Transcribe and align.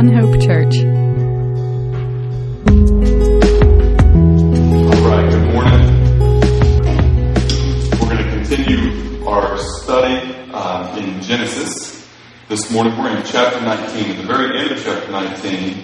One 0.00 0.14
Hope 0.14 0.40
Church. 0.40 0.76
All 0.78 0.86
right, 5.06 5.30
good 5.30 5.52
morning. 5.52 5.84
We're 8.00 8.08
going 8.08 8.24
to 8.24 8.30
continue 8.30 9.26
our 9.26 9.58
study 9.58 10.34
uh, 10.54 10.96
in 10.96 11.20
Genesis. 11.20 12.08
This 12.48 12.70
morning 12.70 12.96
we're 12.96 13.14
in 13.14 13.22
chapter 13.26 13.60
19. 13.60 14.12
At 14.12 14.16
the 14.16 14.22
very 14.22 14.58
end 14.58 14.70
of 14.70 14.82
chapter 14.82 15.12
19, 15.12 15.76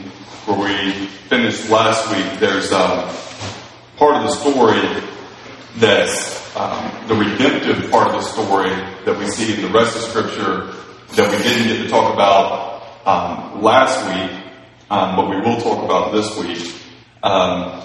where 0.46 0.60
we 0.60 0.92
finished 1.28 1.68
last 1.68 2.10
week, 2.10 2.40
there's 2.40 2.72
um, 2.72 3.14
part 3.98 4.16
of 4.16 4.22
the 4.22 4.30
story 4.30 4.80
that's 5.76 6.56
um, 6.56 6.90
the 7.06 7.14
redemptive 7.14 7.90
part 7.90 8.14
of 8.14 8.22
the 8.22 8.22
story 8.22 8.70
that 9.04 9.18
we 9.18 9.26
see 9.26 9.56
in 9.56 9.60
the 9.60 9.68
rest 9.68 9.94
of 9.94 10.00
Scripture 10.04 10.72
that 11.16 11.30
we 11.30 11.36
didn't 11.42 11.68
get 11.68 11.82
to 11.82 11.88
talk 11.90 12.14
about 12.14 12.75
um, 13.06 13.62
last 13.62 14.04
week, 14.08 14.42
um, 14.90 15.16
but 15.16 15.30
we 15.30 15.36
will 15.36 15.60
talk 15.60 15.84
about 15.84 16.12
this 16.12 16.36
week. 16.38 16.74
Um, 17.22 17.82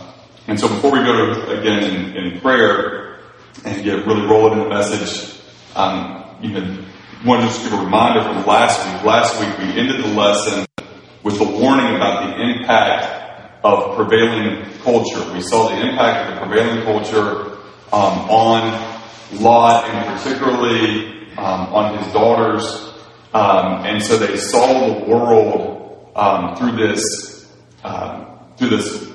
and 0.47 0.59
so 0.59 0.67
before 0.67 0.91
we 0.91 0.99
go 0.99 1.33
to, 1.33 1.59
again 1.59 1.83
in, 1.83 2.17
in 2.17 2.41
prayer 2.41 3.19
and 3.63 3.83
get 3.83 4.05
really 4.05 4.25
rolling 4.25 4.59
in 4.59 4.63
the 4.63 4.69
message, 4.69 5.39
um, 5.75 6.25
you 6.41 6.49
know, 6.49 6.83
want 7.23 7.41
to 7.41 7.47
just 7.47 7.63
give 7.63 7.73
a 7.73 7.83
reminder 7.83 8.23
from 8.23 8.45
last 8.45 8.83
week. 8.85 9.03
Last 9.05 9.39
week 9.39 9.57
we 9.59 9.79
ended 9.79 10.03
the 10.03 10.09
lesson 10.09 10.65
with 11.23 11.37
the 11.37 11.45
warning 11.45 11.95
about 11.95 12.25
the 12.25 12.41
impact 12.41 13.63
of 13.63 13.95
prevailing 13.95 14.65
culture. 14.79 15.31
We 15.33 15.41
saw 15.41 15.69
the 15.69 15.87
impact 15.87 16.29
of 16.29 16.35
the 16.35 16.45
prevailing 16.47 16.83
culture 16.83 17.57
um, 17.93 18.29
on 18.29 18.97
Lot 19.33 19.85
and 19.85 20.17
particularly 20.17 21.27
um, 21.37 21.73
on 21.73 21.97
his 21.99 22.11
daughters. 22.11 22.90
Um, 23.33 23.85
and 23.85 24.03
so 24.03 24.17
they 24.17 24.37
saw 24.37 24.87
the 24.87 25.05
world 25.05 26.11
um, 26.15 26.55
through 26.55 26.73
this 26.73 27.51
um, 27.83 28.27
through 28.57 28.69
this 28.69 29.09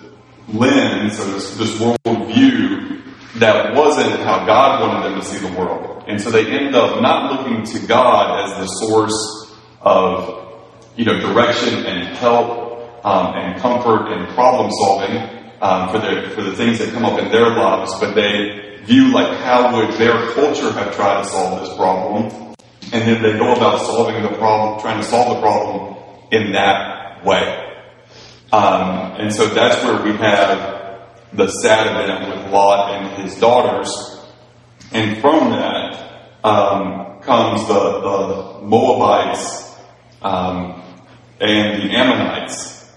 lens 0.48 1.20
or 1.20 1.25
this, 1.33 1.56
this 1.56 1.81
world 1.81 2.27
view 2.33 3.03
that 3.37 3.75
wasn't 3.75 4.20
how 4.22 4.44
God 4.47 4.81
wanted 4.81 5.11
them 5.11 5.20
to 5.20 5.27
see 5.27 5.39
the 5.39 5.53
world. 5.59 6.05
And 6.09 6.20
so 6.20 6.31
they 6.31 6.47
end 6.47 6.75
up 6.75 7.03
not 7.03 7.33
looking 7.33 7.64
to 7.64 7.87
God 7.87 8.44
as 8.44 8.59
the 8.59 8.67
source 8.67 9.56
of 9.81 10.64
you 10.97 11.05
know 11.05 11.20
direction 11.20 11.84
and 11.84 12.17
help 12.17 13.05
um, 13.05 13.34
and 13.34 13.61
comfort 13.61 14.12
and 14.12 14.28
problem 14.34 14.70
solving 14.70 15.17
um, 15.61 15.91
for 15.91 15.98
the 15.98 16.31
for 16.34 16.42
the 16.42 16.55
things 16.56 16.78
that 16.78 16.92
come 16.92 17.05
up 17.05 17.19
in 17.19 17.31
their 17.31 17.50
lives, 17.50 17.92
but 18.00 18.14
they 18.14 18.78
view 18.84 19.12
like 19.12 19.39
how 19.41 19.77
would 19.77 19.92
their 19.98 20.33
culture 20.33 20.72
have 20.72 20.94
tried 20.94 21.22
to 21.22 21.28
solve 21.28 21.61
this 21.61 21.77
problem, 21.77 22.45
and 22.92 23.08
then 23.08 23.22
they 23.22 23.38
go 23.38 23.52
about 23.52 23.80
solving 23.80 24.22
the 24.22 24.36
problem, 24.36 24.80
trying 24.80 25.00
to 25.00 25.04
solve 25.04 25.36
the 25.36 25.40
problem 25.40 25.96
in 26.30 26.52
that 26.52 27.24
way. 27.24 27.62
Um, 28.52 29.20
and 29.20 29.34
so 29.34 29.46
that's 29.48 29.82
where 29.84 30.02
we 30.02 30.12
have 30.18 31.00
the 31.32 31.48
sad 31.48 31.86
event 31.88 32.44
with 32.44 32.52
Lot 32.52 32.94
and 32.94 33.22
his 33.22 33.38
daughters. 33.38 33.90
And 34.92 35.20
from 35.20 35.50
that 35.50 36.38
um, 36.44 37.20
comes 37.22 37.66
the, 37.66 38.00
the 38.00 38.60
Moabites 38.62 39.74
um, 40.22 40.82
and 41.40 41.82
the 41.82 41.96
Ammonites, 41.96 42.88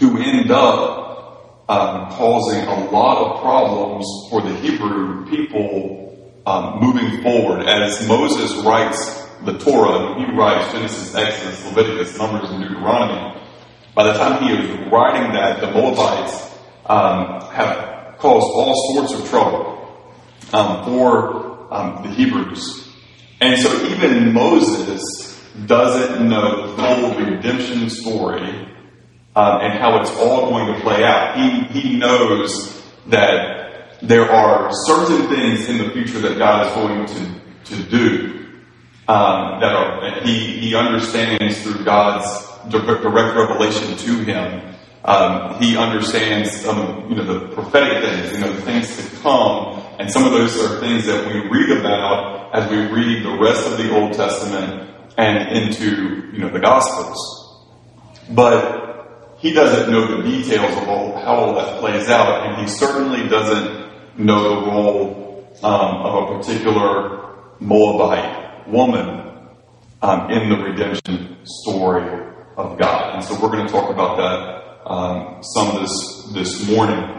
who 0.00 0.20
end 0.20 0.50
up 0.50 1.64
um, 1.68 2.10
causing 2.10 2.64
a 2.64 2.90
lot 2.90 3.18
of 3.18 3.40
problems 3.40 4.04
for 4.28 4.42
the 4.42 4.54
Hebrew 4.56 5.30
people 5.30 6.42
um, 6.46 6.80
moving 6.80 7.22
forward. 7.22 7.68
As 7.68 8.06
Moses 8.08 8.52
writes 8.64 9.19
the 9.44 9.58
Torah, 9.58 10.18
he 10.18 10.36
writes 10.36 10.72
Genesis, 10.72 11.14
Exodus, 11.14 11.64
Leviticus, 11.66 12.18
Numbers, 12.18 12.50
and 12.50 12.62
Deuteronomy. 12.62 13.40
By 13.94 14.04
the 14.04 14.12
time 14.14 14.42
he 14.42 14.52
is 14.52 14.90
writing 14.90 15.32
that, 15.32 15.60
the 15.60 15.70
Moabites 15.70 16.54
um, 16.86 17.40
have 17.52 18.18
caused 18.18 18.46
all 18.46 18.74
sorts 18.94 19.14
of 19.14 19.28
trouble 19.28 20.12
um, 20.52 20.84
for 20.84 21.72
um, 21.72 22.02
the 22.02 22.10
Hebrews. 22.10 22.88
And 23.40 23.58
so 23.58 23.84
even 23.86 24.32
Moses 24.32 25.40
doesn't 25.66 26.28
know 26.28 26.76
the 26.76 26.82
whole 26.82 27.18
redemption 27.18 27.88
story 27.88 28.68
um, 29.36 29.60
and 29.60 29.78
how 29.78 30.00
it's 30.00 30.10
all 30.16 30.50
going 30.50 30.74
to 30.74 30.80
play 30.80 31.04
out. 31.04 31.36
He, 31.36 31.80
he 31.80 31.96
knows 31.96 32.82
that 33.06 33.98
there 34.02 34.30
are 34.30 34.70
certain 34.86 35.28
things 35.28 35.68
in 35.68 35.78
the 35.78 35.90
future 35.90 36.20
that 36.20 36.38
God 36.38 36.66
is 36.66 36.72
going 36.74 37.06
to, 37.06 37.76
to 37.76 37.90
do 37.90 38.39
um, 39.10 39.58
that 39.60 39.74
are, 39.74 40.20
he, 40.22 40.60
he 40.60 40.74
understands 40.76 41.62
through 41.62 41.84
God's 41.84 42.46
direct 42.68 43.02
revelation 43.02 43.96
to 43.96 44.22
him. 44.22 44.74
Um, 45.04 45.60
he 45.60 45.76
understands, 45.76 46.64
um, 46.66 47.08
you 47.08 47.16
know, 47.16 47.24
the 47.24 47.48
prophetic 47.54 48.04
things, 48.04 48.32
you 48.32 48.38
know, 48.38 48.52
the 48.52 48.62
things 48.62 48.96
to 48.96 49.16
come, 49.22 49.82
and 49.98 50.08
some 50.08 50.24
of 50.24 50.30
those 50.30 50.56
are 50.62 50.78
things 50.78 51.06
that 51.06 51.26
we 51.26 51.40
read 51.48 51.78
about 51.78 52.54
as 52.54 52.70
we 52.70 52.76
read 52.86 53.24
the 53.24 53.36
rest 53.36 53.66
of 53.66 53.78
the 53.78 53.92
Old 53.92 54.12
Testament 54.12 54.88
and 55.16 55.56
into, 55.56 56.30
you 56.32 56.38
know, 56.38 56.50
the 56.50 56.60
Gospels. 56.60 57.18
But 58.30 59.34
he 59.38 59.52
doesn't 59.52 59.90
know 59.90 60.18
the 60.18 60.22
details 60.22 60.76
of 60.76 60.88
all, 60.88 61.16
how 61.16 61.34
all 61.34 61.54
that 61.54 61.80
plays 61.80 62.08
out, 62.08 62.46
and 62.46 62.62
he 62.62 62.68
certainly 62.68 63.28
doesn't 63.28 64.18
know 64.18 64.60
the 64.60 64.66
role 64.70 65.48
um, 65.64 65.96
of 65.96 66.30
a 66.30 66.38
particular 66.38 67.34
Moabite 67.58 68.39
woman 68.68 69.30
um, 70.02 70.30
in 70.30 70.48
the 70.48 70.56
redemption 70.56 71.36
story 71.44 72.26
of 72.56 72.78
God. 72.78 73.14
And 73.14 73.24
so 73.24 73.34
we're 73.34 73.50
going 73.50 73.66
to 73.66 73.72
talk 73.72 73.90
about 73.90 74.16
that 74.16 74.90
um, 74.90 75.42
some 75.42 75.80
this 75.82 76.30
this 76.32 76.68
morning. 76.70 77.16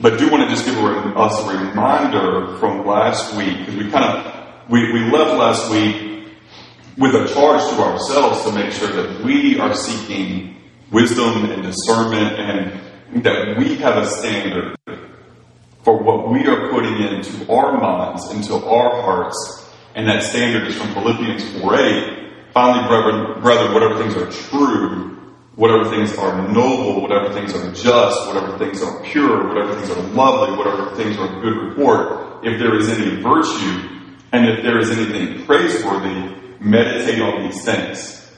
But 0.00 0.18
do 0.18 0.30
want 0.30 0.48
to 0.48 0.54
just 0.54 0.66
give 0.66 0.76
us 0.76 1.40
a 1.40 1.58
reminder 1.58 2.56
from 2.58 2.84
last 2.86 3.34
week 3.36 3.58
because 3.58 3.76
we 3.76 3.90
kind 3.90 4.04
of 4.04 4.70
we, 4.70 4.92
we 4.92 5.10
left 5.10 5.38
last 5.38 5.70
week 5.70 6.28
with 6.96 7.14
a 7.14 7.32
charge 7.32 7.60
to 7.70 7.82
ourselves 7.82 8.44
to 8.44 8.52
make 8.52 8.72
sure 8.72 8.88
that 8.88 9.24
we 9.24 9.58
are 9.58 9.74
seeking 9.74 10.56
wisdom 10.90 11.50
and 11.50 11.62
discernment 11.62 12.38
and 12.38 13.24
that 13.24 13.56
we 13.58 13.76
have 13.76 13.96
a 13.98 14.06
standard 14.06 14.76
for 15.82 16.02
what 16.02 16.30
we 16.32 16.46
are 16.46 16.70
putting 16.70 16.96
into 16.98 17.52
our 17.52 17.78
minds, 17.78 18.30
into 18.30 18.54
our 18.54 19.02
hearts, 19.02 19.63
and 19.94 20.06
that 20.08 20.22
standard 20.22 20.66
is 20.68 20.76
from 20.76 20.92
Philippians 20.92 21.60
4 21.60 21.74
8 21.74 22.14
Finally, 22.54 22.86
brethren, 22.86 23.42
brethren, 23.42 23.74
whatever 23.74 23.98
things 23.98 24.14
are 24.14 24.30
true, 24.48 25.10
whatever 25.56 25.90
things 25.90 26.16
are 26.16 26.48
noble, 26.52 27.02
whatever 27.02 27.34
things 27.34 27.52
are 27.52 27.72
just, 27.72 28.28
whatever 28.28 28.56
things 28.58 28.80
are 28.80 29.02
pure, 29.02 29.48
whatever 29.48 29.74
things 29.74 29.90
are 29.90 30.00
lovely, 30.14 30.56
whatever 30.56 30.94
things 30.94 31.18
are 31.18 31.40
good 31.40 31.56
report, 31.56 32.44
if 32.44 32.60
there 32.60 32.76
is 32.76 32.88
any 32.88 33.20
virtue, 33.20 33.88
and 34.30 34.46
if 34.46 34.62
there 34.62 34.78
is 34.78 34.88
anything 34.90 35.44
praiseworthy, 35.44 36.36
meditate 36.60 37.20
on 37.20 37.42
these 37.42 37.64
things. 37.64 38.32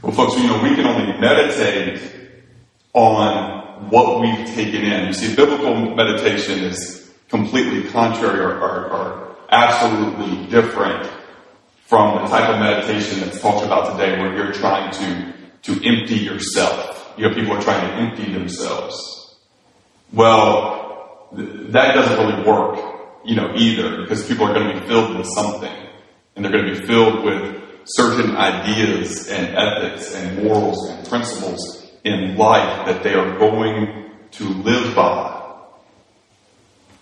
Well, 0.00 0.12
folks, 0.12 0.38
you 0.38 0.46
know, 0.46 0.62
we 0.62 0.74
can 0.74 0.86
only 0.86 1.20
meditate 1.20 2.00
on 2.94 3.90
what 3.90 4.18
we've 4.22 4.46
taken 4.54 4.82
in. 4.82 5.08
You 5.08 5.12
see, 5.12 5.36
biblical 5.36 5.94
meditation 5.94 6.60
is 6.60 7.12
completely 7.28 7.90
contrary 7.90 8.40
or, 8.40 8.58
or, 8.58 8.86
or 8.86 9.31
absolutely 9.52 10.46
different 10.46 11.08
from 11.84 12.22
the 12.22 12.28
type 12.28 12.48
of 12.48 12.58
meditation 12.58 13.20
that's 13.20 13.40
talked 13.40 13.64
about 13.64 13.92
today 13.92 14.18
where 14.18 14.34
you're 14.34 14.52
trying 14.52 14.90
to, 14.90 15.32
to 15.62 15.86
empty 15.86 16.16
yourself. 16.16 17.12
You 17.18 17.28
know, 17.28 17.34
people 17.34 17.52
are 17.52 17.60
trying 17.60 17.86
to 17.86 17.94
empty 17.94 18.32
themselves. 18.32 19.36
Well, 20.12 21.28
th- 21.36 21.70
that 21.72 21.94
doesn't 21.94 22.18
really 22.18 22.48
work, 22.48 22.78
you 23.26 23.36
know, 23.36 23.52
either 23.54 24.00
because 24.00 24.26
people 24.26 24.46
are 24.46 24.54
going 24.54 24.74
to 24.74 24.80
be 24.80 24.86
filled 24.86 25.18
with 25.18 25.26
something 25.28 25.72
and 26.34 26.44
they're 26.44 26.52
going 26.52 26.74
to 26.74 26.80
be 26.80 26.86
filled 26.86 27.22
with 27.22 27.62
certain 27.84 28.36
ideas 28.36 29.28
and 29.28 29.54
ethics 29.54 30.14
and 30.14 30.42
morals 30.42 30.88
and 30.88 31.06
principles 31.08 31.90
in 32.04 32.36
life 32.36 32.86
that 32.86 33.02
they 33.02 33.14
are 33.14 33.38
going 33.38 34.10
to 34.30 34.44
live 34.44 34.94
by 34.94 35.56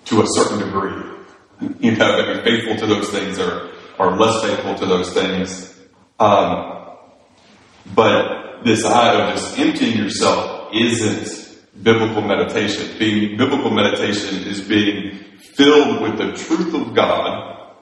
to 0.06 0.22
a 0.22 0.26
certain 0.26 0.58
degree. 0.58 1.19
You 1.80 1.96
know, 1.96 2.16
to 2.16 2.34
be 2.34 2.42
faithful 2.42 2.76
to 2.76 2.86
those 2.86 3.10
things 3.10 3.38
or 3.38 3.70
are 3.98 4.16
less 4.18 4.42
faithful 4.42 4.74
to 4.76 4.86
those 4.86 5.12
things. 5.12 5.78
Um, 6.18 6.96
but 7.94 8.62
this 8.64 8.84
idea 8.84 9.26
of 9.26 9.34
just 9.34 9.58
emptying 9.58 9.96
yourself 9.96 10.74
isn't 10.74 11.58
biblical 11.82 12.22
meditation. 12.22 12.98
Being 12.98 13.36
biblical 13.36 13.70
meditation 13.70 14.46
is 14.46 14.60
being 14.60 15.18
filled 15.38 16.02
with 16.02 16.18
the 16.18 16.32
truth 16.32 16.74
of 16.74 16.94
God 16.94 17.74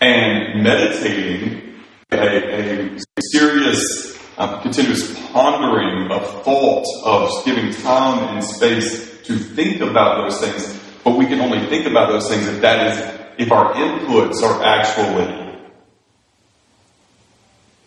and 0.00 0.62
meditating 0.62 1.74
a, 2.12 2.96
a 2.96 2.98
serious, 3.32 4.18
um, 4.38 4.60
continuous 4.62 5.18
pondering 5.30 6.10
of 6.10 6.44
thought, 6.44 6.84
of 7.04 7.44
giving 7.44 7.72
time 7.72 8.34
and 8.34 8.44
space 8.44 9.22
to 9.22 9.36
think 9.36 9.80
about 9.80 10.28
those 10.28 10.40
things. 10.40 10.83
But 11.04 11.18
we 11.18 11.26
can 11.26 11.40
only 11.40 11.66
think 11.68 11.86
about 11.86 12.08
those 12.08 12.28
things 12.28 12.46
if 12.48 12.62
that 12.62 12.86
is, 12.86 13.20
if 13.38 13.52
our 13.52 13.74
inputs 13.74 14.42
are 14.42 14.64
actually 14.64 15.60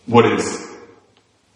what 0.06 0.24
is 0.24 0.68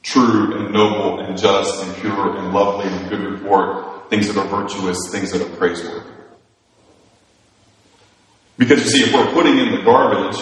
true 0.03 0.59
and 0.59 0.73
noble 0.75 1.21
and 1.21 1.39
just 1.39 1.83
and 1.85 1.97
pure 1.97 2.37
and 2.37 2.53
lovely 2.53 2.93
and 2.93 3.09
good 3.09 3.21
report, 3.21 4.11
things 4.11 4.27
that 4.27 4.37
are 4.37 4.49
virtuous, 4.49 4.99
things 5.11 5.31
that 5.31 5.41
are 5.41 5.57
praiseworthy. 5.57 6.11
Because 8.59 8.85
you 8.85 8.91
see, 8.91 9.05
if 9.05 9.15
we're 9.15 9.33
putting 9.33 9.59
in 9.59 9.71
the 9.73 9.83
garbage 9.83 10.39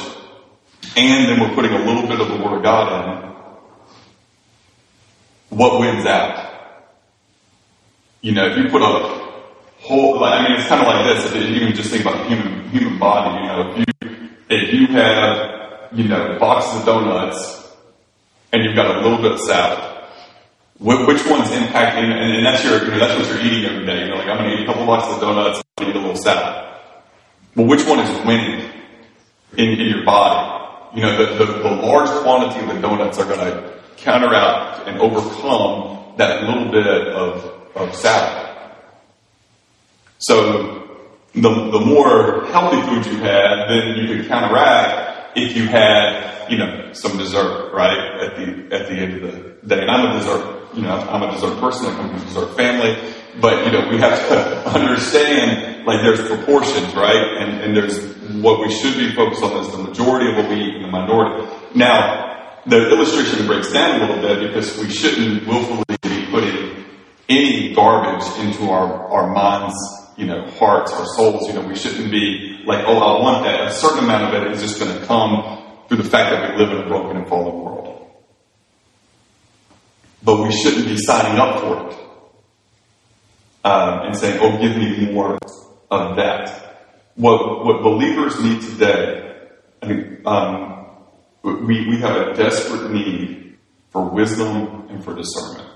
and 0.96 1.28
then 1.28 1.40
we're 1.40 1.54
putting 1.54 1.72
a 1.72 1.84
little 1.84 2.06
bit 2.08 2.20
of 2.20 2.28
the 2.28 2.36
Word 2.36 2.56
of 2.56 2.62
God 2.62 3.22
in, 5.50 5.56
what 5.56 5.80
wins 5.80 6.06
out? 6.06 6.48
You 8.22 8.32
know, 8.32 8.46
if 8.46 8.56
you 8.56 8.68
put 8.70 8.82
a 8.82 9.19
whole, 9.80 10.20
like, 10.20 10.40
I 10.40 10.48
mean, 10.48 10.58
it's 10.58 10.68
kind 10.68 10.80
of 10.80 10.86
like 10.86 11.06
this. 11.06 11.32
If 11.32 11.48
you 11.48 11.56
even 11.56 11.74
just 11.74 11.90
think 11.90 12.02
about 12.02 12.18
the 12.18 12.34
human 12.34 12.68
human 12.70 12.98
body, 12.98 13.42
you 13.42 13.48
know, 13.48 13.70
if 13.70 13.78
you 13.78 13.84
if 14.48 14.74
you 14.74 14.86
have, 14.88 15.92
you 15.92 16.08
know, 16.08 16.38
boxes 16.38 16.80
of 16.80 16.86
donuts 16.86 17.74
and 18.52 18.64
you've 18.64 18.74
got 18.74 18.96
a 18.96 19.00
little 19.00 19.18
bit 19.18 19.32
of 19.32 19.40
salad, 19.40 19.78
which 20.78 21.26
one's 21.26 21.48
impacting? 21.50 22.10
And, 22.10 22.36
and 22.36 22.46
that's 22.46 22.64
your, 22.64 22.82
you 22.84 22.90
know, 22.90 22.98
that's 22.98 23.18
what 23.18 23.28
you're 23.28 23.44
eating 23.44 23.70
every 23.70 23.86
day. 23.86 24.02
You 24.02 24.08
know, 24.08 24.16
like 24.16 24.26
I'm 24.26 24.38
to 24.38 24.54
eat 24.54 24.62
a 24.62 24.66
couple 24.66 24.86
boxes 24.86 25.14
of 25.14 25.20
donuts, 25.20 25.62
I'm 25.78 25.84
to 25.84 25.90
eat 25.90 25.96
a 25.96 25.98
little 25.98 26.16
salad. 26.16 26.68
Well, 27.56 27.66
which 27.66 27.84
one 27.86 27.98
is 27.98 28.26
winning 28.26 28.70
in, 29.56 29.80
in 29.80 29.88
your 29.88 30.04
body? 30.04 30.58
You 30.94 31.02
know, 31.02 31.16
the, 31.16 31.44
the, 31.44 31.52
the 31.52 31.70
large 31.70 32.08
quantity 32.22 32.60
of 32.60 32.74
the 32.74 32.80
donuts 32.80 33.18
are 33.18 33.24
to 33.24 33.80
counteract 33.96 34.88
and 34.88 35.00
overcome 35.00 36.16
that 36.16 36.42
little 36.42 36.70
bit 36.70 36.86
of, 36.86 37.44
of 37.76 37.94
salad. 37.94 38.49
So 40.20 41.08
the, 41.34 41.48
the 41.48 41.80
more 41.80 42.46
healthy 42.46 42.80
food 42.82 43.06
you 43.06 43.18
had, 43.18 43.68
then 43.68 43.96
you 43.96 44.06
could 44.06 44.28
counteract 44.28 45.36
if 45.36 45.56
you 45.56 45.66
had, 45.66 46.50
you 46.50 46.58
know, 46.58 46.92
some 46.92 47.16
dessert, 47.16 47.72
right? 47.72 48.20
At 48.20 48.36
the, 48.36 48.74
at 48.74 48.88
the 48.88 48.94
end 48.94 49.22
of 49.24 49.32
the 49.32 49.66
day. 49.66 49.80
And 49.82 49.90
I'm 49.90 50.10
a 50.10 50.18
dessert, 50.18 50.74
you 50.74 50.82
know, 50.82 50.90
I'm 50.90 51.22
a 51.22 51.32
dessert 51.32 51.58
person. 51.58 51.86
I 51.86 51.96
come 51.96 52.10
from 52.10 52.20
a 52.20 52.24
dessert 52.24 52.56
family. 52.56 53.14
But, 53.40 53.64
you 53.64 53.72
know, 53.72 53.88
we 53.88 53.98
have 53.98 54.18
to 54.28 54.68
understand, 54.78 55.86
like, 55.86 56.02
there's 56.02 56.26
proportions, 56.26 56.94
right? 56.94 57.38
And, 57.38 57.62
and 57.62 57.76
there's 57.76 57.98
what 58.42 58.60
we 58.60 58.72
should 58.72 58.96
be 58.96 59.14
focused 59.14 59.42
on 59.42 59.64
is 59.64 59.70
the 59.72 59.78
majority 59.78 60.30
of 60.30 60.36
what 60.36 60.48
we 60.48 60.56
eat 60.56 60.76
and 60.76 60.84
the 60.84 60.90
minority. 60.90 61.48
Now, 61.74 62.60
the 62.66 62.90
illustration 62.90 63.46
breaks 63.46 63.72
down 63.72 64.00
a 64.00 64.06
little 64.06 64.22
bit 64.22 64.48
because 64.48 64.76
we 64.78 64.90
shouldn't 64.90 65.46
willfully 65.46 65.84
be 66.02 66.26
putting 66.30 66.84
any 67.28 67.74
garbage 67.74 68.26
into 68.44 68.70
our, 68.70 69.08
our 69.08 69.32
minds, 69.32 69.74
you 70.20 70.26
know, 70.26 70.46
hearts, 70.50 70.92
our 70.92 71.06
souls. 71.06 71.48
You 71.48 71.54
know, 71.54 71.66
we 71.66 71.74
shouldn't 71.74 72.10
be 72.10 72.60
like, 72.66 72.84
oh, 72.86 72.98
I 72.98 73.22
want 73.22 73.44
that. 73.46 73.68
A 73.68 73.72
certain 73.72 74.04
amount 74.04 74.34
of 74.34 74.42
it 74.42 74.52
is 74.52 74.60
just 74.60 74.78
going 74.78 74.96
to 74.96 75.06
come 75.06 75.86
through 75.88 75.96
the 75.96 76.08
fact 76.08 76.30
that 76.30 76.50
we 76.50 76.62
live 76.62 76.72
in 76.72 76.84
a 76.84 76.88
broken 76.88 77.16
and 77.16 77.26
fallen 77.26 77.64
world. 77.64 78.10
But 80.22 80.42
we 80.42 80.52
shouldn't 80.52 80.86
be 80.86 80.98
signing 80.98 81.40
up 81.40 81.60
for 81.60 81.88
it 81.88 81.96
um, 83.64 84.06
and 84.06 84.16
saying, 84.16 84.38
oh, 84.42 84.58
give 84.60 84.76
me 84.76 85.10
more 85.10 85.38
of 85.90 86.16
that. 86.16 86.66
What, 87.14 87.64
what 87.64 87.82
believers 87.82 88.40
need 88.42 88.60
today, 88.60 89.48
I 89.82 89.86
mean, 89.86 90.22
um, 90.26 90.86
we, 91.42 91.88
we 91.88 91.98
have 92.00 92.16
a 92.16 92.34
desperate 92.34 92.90
need 92.90 93.58
for 93.88 94.04
wisdom 94.04 94.86
and 94.90 95.02
for 95.02 95.14
discernment. 95.14 95.69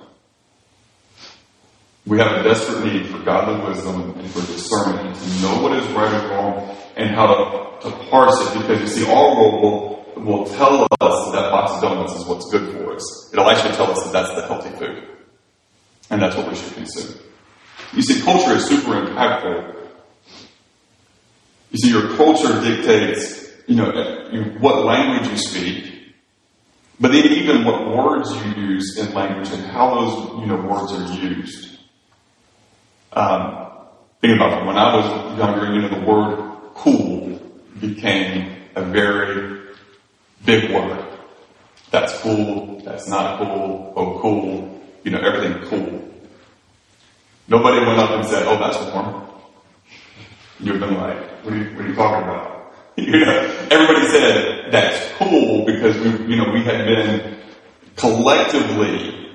We 2.07 2.19
have 2.19 2.33
a 2.33 2.43
desperate 2.43 2.85
need 2.85 3.07
for 3.07 3.19
godly 3.21 3.67
wisdom 3.67 4.19
and 4.19 4.31
for 4.31 4.41
discernment 4.41 5.07
and 5.07 5.15
to 5.17 5.43
know 5.43 5.63
what 5.63 5.73
is 5.73 5.87
right 5.93 6.13
and 6.13 6.31
wrong 6.31 6.77
and 6.97 7.11
how 7.11 7.27
to, 7.27 7.89
to 7.89 7.97
parse 8.11 8.39
it 8.41 8.59
because 8.59 8.81
you 8.81 8.87
see, 8.87 9.11
our 9.11 9.35
will 9.35 9.63
will, 9.63 10.23
will 10.23 10.45
tell 10.45 10.83
us 10.85 10.89
that 11.01 11.33
that 11.33 11.51
box 11.51 11.73
of 11.73 11.81
donuts 11.81 12.13
is 12.13 12.27
what's 12.27 12.51
good 12.51 12.75
for 12.75 12.95
us. 12.95 13.31
It'll 13.33 13.49
actually 13.49 13.75
tell 13.75 13.91
us 13.91 14.03
that 14.05 14.13
that's 14.13 14.35
the 14.35 14.47
healthy 14.47 14.71
food. 14.79 15.09
And 16.11 16.21
that's 16.21 16.37
what 16.37 16.49
we 16.49 16.55
should 16.55 16.75
consume. 16.75 17.19
You 17.95 18.03
see, 18.03 18.23
culture 18.23 18.53
is 18.53 18.67
super 18.67 18.93
impactful. 18.93 19.75
You 21.71 21.79
see, 21.79 21.89
your 21.89 22.17
culture 22.17 22.61
dictates, 22.61 23.51
you 23.67 23.77
know, 23.77 23.91
what 24.61 24.85
language 24.85 25.31
you 25.31 25.39
speak, 25.39 26.15
but 27.01 27.13
then 27.13 27.25
even 27.25 27.65
what 27.65 27.89
words 27.89 28.31
you 28.31 28.63
use 28.63 28.99
in 28.99 29.13
language 29.15 29.51
and 29.51 29.65
how 29.65 29.95
those, 29.95 30.41
you 30.41 30.47
know, 30.47 30.57
words 30.57 30.93
are 30.93 31.15
used. 31.15 31.74
Um, 33.15 33.69
think 34.21 34.37
about 34.37 34.61
it. 34.61 34.67
When 34.67 34.77
I 34.77 34.97
was 34.97 35.39
younger, 35.39 35.73
you 35.73 35.83
know, 35.83 35.89
the 35.89 36.05
word 36.05 36.59
cool 36.75 37.41
became 37.81 38.57
a 38.75 38.83
very 38.83 39.61
big 40.45 40.71
word. 40.73 41.05
That's 41.91 42.19
cool. 42.21 42.83
That's 42.85 43.09
not 43.09 43.39
cool. 43.39 43.93
Oh, 43.97 44.19
cool. 44.21 44.83
You 45.05 45.13
know, 45.13 45.21
everything 45.21 45.63
cool. 45.69 46.11
Nobody 47.47 47.87
went 47.87 47.99
up 48.01 48.11
and 48.11 48.27
said, 48.27 48.47
oh, 48.47 48.59
that's 48.59 48.79
warm. 48.93 49.23
You'd 50.59 50.81
have 50.81 50.89
been 50.89 50.99
like, 50.99 51.45
what 51.45 51.55
are 51.55 51.57
you, 51.57 51.65
what 51.77 51.85
are 51.85 51.89
you 51.89 51.95
talking 51.95 52.29
about? 52.29 52.75
you 52.97 53.25
know, 53.25 53.67
everybody 53.71 54.07
said 54.09 54.73
that's 54.73 55.13
cool 55.19 55.65
because 55.65 55.97
we, 55.99 56.35
you 56.35 56.37
know, 56.37 56.53
we 56.53 56.63
had 56.63 56.85
been 56.87 57.39
collectively 57.97 59.31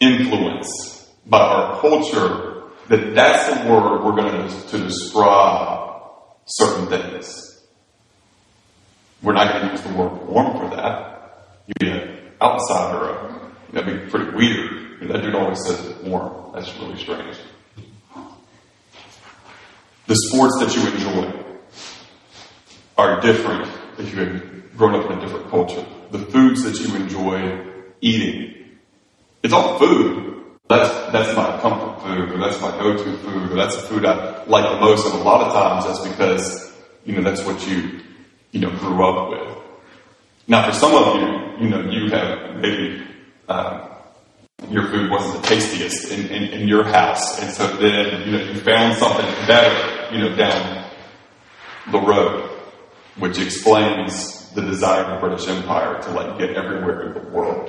influenced 0.00 1.28
by 1.28 1.38
our 1.38 1.80
culture 1.80 2.55
that 2.88 3.14
that's 3.14 3.46
the 3.46 3.70
word 3.70 4.04
we're 4.04 4.16
going 4.16 4.48
to, 4.48 4.68
to 4.68 4.78
describe 4.78 6.02
certain 6.46 6.86
things. 6.88 7.64
We're 9.22 9.32
not 9.32 9.52
going 9.52 9.66
to 9.66 9.72
use 9.72 9.82
the 9.82 9.94
word 9.94 10.26
warm 10.28 10.58
for 10.58 10.76
that. 10.76 11.48
You'd 11.66 11.78
be 11.80 11.90
an 11.90 12.18
outsider. 12.40 13.50
That'd 13.72 14.04
be 14.04 14.10
pretty 14.10 14.30
weird. 14.36 15.08
That 15.08 15.22
dude 15.22 15.34
always 15.34 15.64
says 15.64 15.94
warm. 16.04 16.52
That's 16.54 16.74
really 16.78 16.96
strange. 16.98 17.36
The 20.06 20.14
sports 20.14 20.56
that 20.60 20.74
you 20.76 20.88
enjoy 20.92 21.44
are 22.96 23.20
different 23.20 23.70
if 23.98 24.14
you 24.14 24.24
had 24.24 24.76
grown 24.76 24.94
up 24.94 25.10
in 25.10 25.18
a 25.18 25.20
different 25.20 25.50
culture. 25.50 25.84
The 26.12 26.20
foods 26.20 26.62
that 26.62 26.78
you 26.78 26.94
enjoy 26.94 27.66
eating. 28.00 28.78
It's 29.42 29.52
all 29.52 29.78
food. 29.78 30.35
That's, 30.68 31.12
that's 31.12 31.36
my 31.36 31.60
comfort 31.60 32.02
food, 32.02 32.32
or 32.32 32.38
that's 32.38 32.60
my 32.60 32.70
go-to 32.72 33.16
food, 33.18 33.52
or 33.52 33.54
that's 33.54 33.76
the 33.76 33.82
food 33.82 34.04
I 34.04 34.44
like 34.44 34.68
the 34.68 34.80
most. 34.80 35.06
And 35.06 35.14
a 35.14 35.22
lot 35.22 35.46
of 35.46 35.52
times 35.52 35.86
that's 35.86 36.08
because, 36.08 36.72
you 37.04 37.14
know, 37.14 37.22
that's 37.22 37.44
what 37.44 37.66
you, 37.68 38.00
you 38.50 38.60
know, 38.60 38.70
grew 38.70 39.06
up 39.06 39.30
with. 39.30 39.56
Now 40.48 40.66
for 40.66 40.72
some 40.72 40.94
of 40.94 41.16
you, 41.16 41.64
you 41.64 41.70
know, 41.70 41.80
you 41.88 42.10
have 42.10 42.56
maybe, 42.56 43.04
uh, 43.48 43.88
your 44.68 44.88
food 44.88 45.10
wasn't 45.10 45.42
the 45.42 45.48
tastiest 45.48 46.10
in, 46.10 46.26
in, 46.26 46.42
in, 46.44 46.68
your 46.68 46.82
house. 46.82 47.40
And 47.40 47.52
so 47.52 47.68
then, 47.76 48.26
you 48.26 48.32
know, 48.36 48.44
you 48.44 48.58
found 48.60 48.96
something 48.96 49.26
better, 49.46 50.14
you 50.14 50.20
know, 50.20 50.34
down 50.34 50.90
the 51.92 52.00
road, 52.00 52.50
which 53.18 53.38
explains 53.38 54.35
the 54.56 54.62
desire 54.62 55.04
of 55.04 55.20
the 55.20 55.28
British 55.28 55.46
Empire 55.48 56.02
to 56.02 56.10
like 56.12 56.38
get 56.38 56.56
everywhere 56.56 57.02
in 57.02 57.14
the 57.14 57.20
world. 57.28 57.68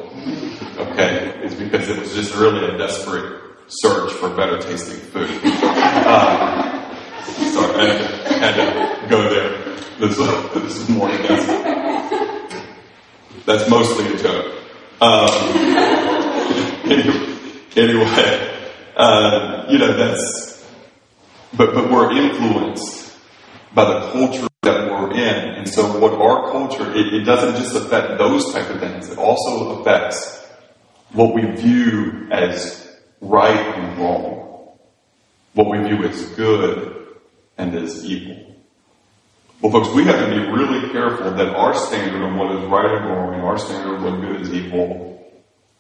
Okay? 0.78 1.34
It's 1.44 1.54
because 1.54 1.90
it 1.90 2.00
was 2.00 2.16
just 2.16 2.34
really 2.34 2.64
a 2.66 2.78
desperate 2.78 3.42
search 3.68 4.14
for 4.14 4.30
better 4.30 4.58
tasting 4.62 4.98
food. 4.98 5.30
Um, 5.30 6.64
sorry, 7.52 7.76
I 7.76 8.38
had 8.40 8.56
to, 8.56 9.08
go 9.10 9.30
there 9.30 9.76
this, 10.00 10.18
this 10.18 10.90
morning. 10.90 11.22
That's, 11.24 11.46
that's 13.46 13.70
mostly 13.70 14.14
a 14.14 14.18
joke. 14.18 14.54
Um, 15.02 15.30
anyway, 17.76 18.58
uh, 18.96 19.66
you 19.70 19.78
know, 19.78 19.94
that's, 19.94 20.66
but, 21.54 21.74
but 21.74 21.92
we're 21.92 22.12
influenced 22.14 23.14
by 23.74 23.84
the 23.86 24.12
culture 24.12 24.47
that 24.68 24.92
we're 24.92 25.12
in. 25.14 25.56
And 25.56 25.68
so 25.68 25.98
what 26.00 26.14
our 26.14 26.52
culture, 26.52 26.92
it, 26.94 27.14
it 27.14 27.24
doesn't 27.24 27.56
just 27.56 27.76
affect 27.76 28.18
those 28.18 28.54
type 28.54 28.70
of 28.70 28.80
things. 28.80 29.10
It 29.10 29.18
also 29.18 29.80
affects 29.80 30.46
what 31.14 31.34
we 31.34 31.42
view 31.56 32.28
as 32.32 32.98
right 33.22 33.76
and 33.76 33.98
wrong. 33.98 34.78
What 35.54 35.70
we 35.70 35.80
view 35.88 36.04
as 36.04 36.26
good 36.36 37.08
and 37.58 37.74
as 37.76 38.06
evil. 38.06 38.56
Well, 39.62 39.72
folks, 39.72 39.90
we 39.96 40.04
have 40.04 40.20
to 40.20 40.30
be 40.30 40.52
really 40.52 40.92
careful 40.92 41.32
that 41.32 41.56
our 41.56 41.74
standard 41.74 42.22
of 42.22 42.36
what 42.36 42.52
is 42.56 42.64
right 42.66 42.92
and 42.92 43.06
wrong 43.06 43.34
and 43.34 43.44
our 43.44 43.58
standard 43.58 43.96
of 43.96 44.04
what 44.04 44.22
good 44.22 44.42
is 44.42 44.54
evil 44.54 45.08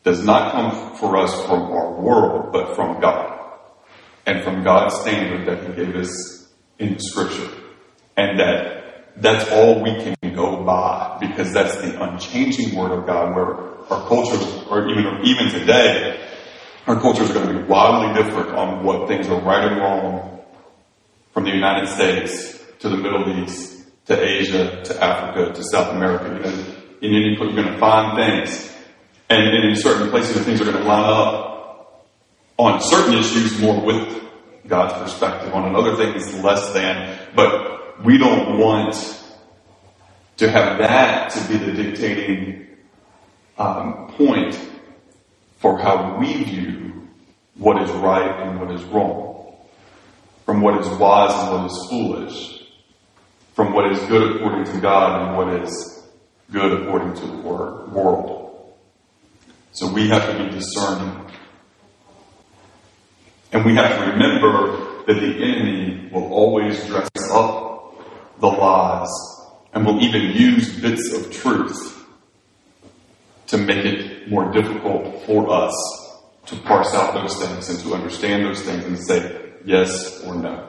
does 0.03 0.24
not 0.24 0.53
come 0.53 0.96
for 0.96 1.17
us 1.17 1.46
from 1.46 1.62
our 1.63 1.91
world, 1.94 2.51
but 2.53 2.75
from 2.75 3.00
God. 3.00 3.50
And 4.25 4.44
from 4.44 4.63
God's 4.63 5.00
standard 5.01 5.48
that 5.48 5.67
He 5.67 5.86
gave 5.86 5.96
us 5.96 6.48
in 6.79 6.98
scripture. 7.00 7.50
And 8.15 8.39
that 8.39 8.76
that's 9.19 9.50
all 9.51 9.81
we 9.81 9.91
can 9.95 10.36
go 10.36 10.63
by 10.63 11.17
because 11.19 11.51
that's 11.53 11.75
the 11.77 12.01
unchanging 12.01 12.75
word 12.75 12.91
of 12.91 13.05
God 13.05 13.36
where 13.36 13.55
our 13.91 14.07
cultures, 14.07 14.43
or 14.69 14.88
even, 14.89 15.21
even 15.24 15.50
today, 15.50 16.24
our 16.88 17.00
cultures 17.00 17.29
are 17.31 17.33
going 17.33 17.47
to 17.47 17.62
be 17.62 17.67
wildly 17.67 18.21
different 18.21 18.50
on 18.50 18.83
what 18.83 19.07
things 19.07 19.27
are 19.27 19.39
right 19.41 19.71
and 19.71 19.77
wrong 19.77 20.39
from 21.33 21.45
the 21.45 21.51
United 21.51 21.88
States 21.88 22.59
to 22.79 22.89
the 22.89 22.97
Middle 22.97 23.43
East 23.43 23.86
to 24.05 24.21
Asia 24.21 24.83
to 24.83 25.03
Africa 25.03 25.53
to 25.53 25.63
South 25.63 25.93
America. 25.93 26.25
You 26.25 26.39
know, 26.39 26.75
in 27.01 27.13
any, 27.13 27.36
you're 27.38 27.53
going 27.53 27.74
to 27.74 27.77
find 27.77 28.17
things 28.17 28.74
And, 29.29 29.41
and 29.41 29.69
in 29.69 29.75
certain 29.75 30.09
places, 30.09 30.45
things 30.45 30.62
are 30.62 30.65
going 30.65 30.77
to 30.77 30.83
line 30.83 31.03
up 31.03 32.07
on 32.57 32.81
certain 32.81 33.15
issues 33.15 33.59
more 33.59 33.79
with 33.81 34.24
God's 34.67 34.93
perspective, 34.93 35.53
on 35.53 35.65
another 35.67 35.95
thing, 35.95 36.13
things 36.13 36.33
less 36.41 36.74
than. 36.74 37.17
But 37.36 37.76
we 38.03 38.17
don't 38.17 38.59
want 38.59 38.95
to 40.37 40.49
have 40.49 40.77
that 40.77 41.31
to 41.31 41.47
be 41.47 41.57
the 41.57 41.71
dictating 41.71 42.67
um, 43.57 44.13
point 44.17 44.59
for 45.57 45.79
how 45.79 46.17
we 46.19 46.43
view 46.43 47.07
what 47.55 47.81
is 47.81 47.89
right 47.91 48.47
and 48.47 48.59
what 48.59 48.71
is 48.71 48.83
wrong, 48.85 49.55
from 50.45 50.61
what 50.61 50.79
is 50.79 50.87
wise 50.99 51.33
and 51.33 51.51
what 51.51 51.71
is 51.71 51.87
foolish, 51.89 52.63
from 53.55 53.73
what 53.73 53.91
is 53.91 53.99
good 54.07 54.35
according 54.35 54.65
to 54.65 54.79
God 54.79 55.27
and 55.27 55.37
what 55.37 55.63
is 55.63 56.03
good 56.51 56.81
according 56.83 57.15
to 57.15 57.25
the 57.25 57.37
world. 57.37 58.73
So 59.71 59.91
we 59.91 60.07
have 60.09 60.25
to 60.31 60.43
be 60.43 60.49
discerning. 60.51 61.25
And 63.51 63.65
we 63.65 63.75
have 63.75 63.97
to 63.97 64.11
remember 64.11 65.05
that 65.05 65.13
the 65.13 65.43
enemy 65.43 66.09
will 66.11 66.31
always 66.31 66.85
dress 66.85 67.09
up 67.31 67.66
the 68.39 68.48
lies 68.48 69.10
and 69.74 69.86
will 69.86 70.01
even 70.01 70.32
use 70.32 70.79
bits 70.79 71.13
of 71.13 71.32
truth 71.32 72.06
to 73.48 73.58
make 73.58 73.86
it 73.86 74.29
more 74.29 74.51
difficult 74.51 75.24
for 75.25 75.50
us 75.50 75.74
to 76.46 76.56
parse 76.58 76.94
out 76.94 77.13
those 77.13 77.36
things 77.36 77.70
and 77.70 77.79
to 77.79 77.94
understand 77.94 78.46
those 78.46 78.62
things 78.62 78.84
and 78.86 78.98
say 79.00 79.51
yes 79.65 80.24
or 80.24 80.36
no. 80.36 80.67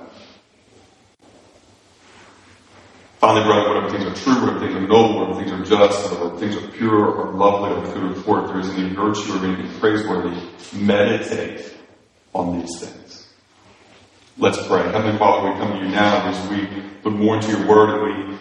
Finally, 3.19 3.47
brother, 3.47 3.69
whatever 3.69 3.91
things 3.91 4.05
are 4.05 4.23
true, 4.23 4.41
whatever 4.41 4.61
things 4.61 4.75
are 4.77 4.87
noble, 4.87 5.21
whatever 5.21 5.41
things 5.41 5.51
are 5.51 5.65
just, 5.65 6.13
whatever 6.13 6.39
things 6.39 6.57
are 6.57 6.69
pure 6.69 7.07
or 7.07 7.33
lovely 7.33 7.71
or 7.71 7.95
good 7.95 8.17
report, 8.17 8.45
if 8.45 8.51
there 8.51 8.61
is 8.61 8.71
any 8.71 8.95
virtue 8.95 9.33
or 9.33 9.45
anything 9.45 9.81
praiseworthy, 9.81 10.41
meditate 10.73 11.75
on 12.33 12.61
these 12.61 12.81
things. 12.81 13.08
Let's 14.41 14.65
pray. 14.69 14.85
Heavenly 14.93 15.19
Father, 15.19 15.51
we 15.51 15.59
come 15.59 15.73
to 15.73 15.85
you 15.85 15.89
now 15.89 16.29
as 16.29 16.49
we 16.49 16.69
look 17.03 17.19
more 17.19 17.35
into 17.35 17.51
your 17.51 17.67
word 17.67 17.91
and 17.91 18.31
we 18.31 18.39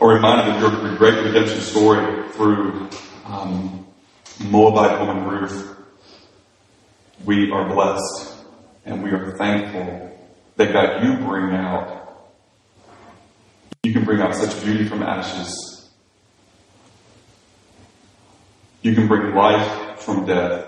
are 0.00 0.08
reminded 0.08 0.56
of 0.56 0.60
your 0.60 0.96
great 0.96 1.24
redemption 1.24 1.60
story 1.60 2.28
through 2.30 2.88
um, 3.24 3.86
Moabite 4.40 4.98
woman 4.98 5.24
Ruth. 5.28 5.76
We 7.24 7.52
are 7.52 7.72
blessed 7.72 8.38
and 8.86 9.04
we 9.04 9.12
are 9.12 9.36
thankful 9.38 10.18
that 10.56 10.72
God, 10.72 11.04
you 11.04 11.24
bring 11.24 11.54
out 11.54 12.24
you 13.84 13.92
can 13.92 14.04
bring 14.04 14.20
out 14.20 14.34
such 14.34 14.64
beauty 14.64 14.84
from 14.84 15.04
ashes. 15.04 15.88
You 18.82 18.96
can 18.96 19.06
bring 19.06 19.32
life 19.32 20.00
from 20.00 20.26
death. 20.26 20.66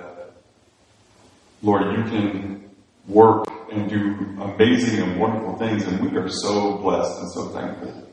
Lord, 1.62 1.96
you 1.96 2.04
can 2.04 2.67
work 3.08 3.46
and 3.72 3.88
do 3.88 4.36
amazing 4.40 5.02
and 5.02 5.18
wonderful 5.18 5.56
things, 5.56 5.84
and 5.86 6.00
we 6.00 6.16
are 6.16 6.28
so 6.28 6.76
blessed 6.78 7.18
and 7.20 7.32
so 7.32 7.48
thankful. 7.48 8.08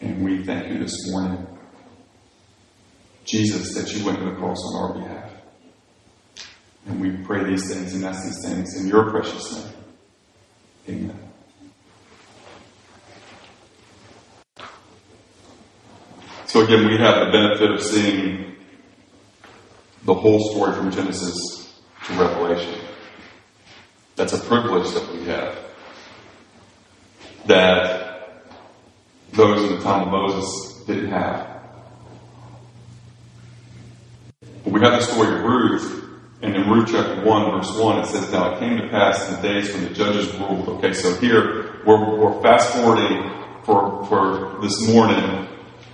And 0.00 0.22
we 0.22 0.44
thank 0.44 0.68
you 0.68 0.78
this 0.78 1.10
morning, 1.10 1.46
Jesus, 3.24 3.74
that 3.74 3.92
you 3.94 4.04
went 4.04 4.18
to 4.18 4.24
the 4.26 4.36
cross 4.36 4.58
on 4.66 4.82
our 4.82 4.94
behalf. 4.94 5.32
And 6.86 7.00
we 7.00 7.24
pray 7.24 7.42
these 7.44 7.72
things 7.72 7.94
and 7.94 8.04
ask 8.04 8.24
these 8.24 8.44
things 8.44 8.80
in 8.80 8.86
your 8.86 9.10
precious 9.10 9.52
name. 9.52 9.72
Amen. 10.88 11.22
So 16.46 16.62
again, 16.62 16.86
we 16.86 16.96
have 16.98 17.26
the 17.26 17.32
benefit 17.32 17.72
of 17.72 17.82
seeing 17.82 18.54
the 20.04 20.14
whole 20.14 20.38
story 20.50 20.72
from 20.74 20.92
Genesis 20.92 21.34
to 22.06 22.12
Revelation. 22.12 22.85
That's 24.16 24.32
a 24.32 24.38
privilege 24.38 24.92
that 24.94 25.12
we 25.12 25.24
have. 25.24 25.58
That 27.46 28.42
those 29.32 29.70
in 29.70 29.76
the 29.76 29.82
time 29.82 30.04
of 30.04 30.08
Moses 30.08 30.84
didn't 30.86 31.10
have. 31.10 31.46
But 34.64 34.72
we 34.72 34.80
have 34.80 34.92
the 34.92 35.02
story 35.02 35.36
of 35.36 35.44
Ruth, 35.44 36.04
and 36.42 36.56
in 36.56 36.68
Ruth 36.68 36.88
chapter 36.90 37.22
1, 37.22 37.50
verse 37.52 37.76
1, 37.76 37.98
it 38.00 38.06
says, 38.06 38.32
Now 38.32 38.54
it 38.54 38.58
came 38.58 38.78
to 38.78 38.88
pass 38.88 39.28
in 39.28 39.36
the 39.36 39.42
days 39.42 39.72
when 39.72 39.84
the 39.84 39.90
judges 39.90 40.32
ruled. 40.34 40.68
Okay, 40.68 40.92
so 40.92 41.14
here 41.16 41.82
we're, 41.84 42.18
we're 42.18 42.42
fast 42.42 42.72
forwarding 42.72 43.30
for, 43.64 44.04
for 44.06 44.58
this 44.62 44.88
morning 44.88 45.46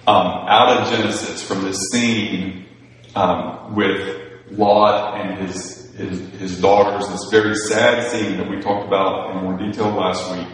um, 0.07 0.27
out 0.27 0.81
of 0.81 0.89
Genesis 0.91 1.43
from 1.43 1.63
this 1.63 1.79
scene 1.91 2.67
um, 3.15 3.75
with 3.75 4.19
Lot 4.53 5.21
and 5.21 5.47
his, 5.47 5.82
his, 5.97 6.21
his 6.41 6.61
daughters, 6.61 7.09
this 7.09 7.29
very 7.31 7.55
sad 7.55 8.11
scene 8.11 8.39
that 8.39 8.49
we 8.49 8.61
talked 8.61 8.87
about 8.87 9.31
in 9.31 9.43
more 9.43 9.59
detail 9.59 9.91
last 9.91 10.31
week. 10.37 10.49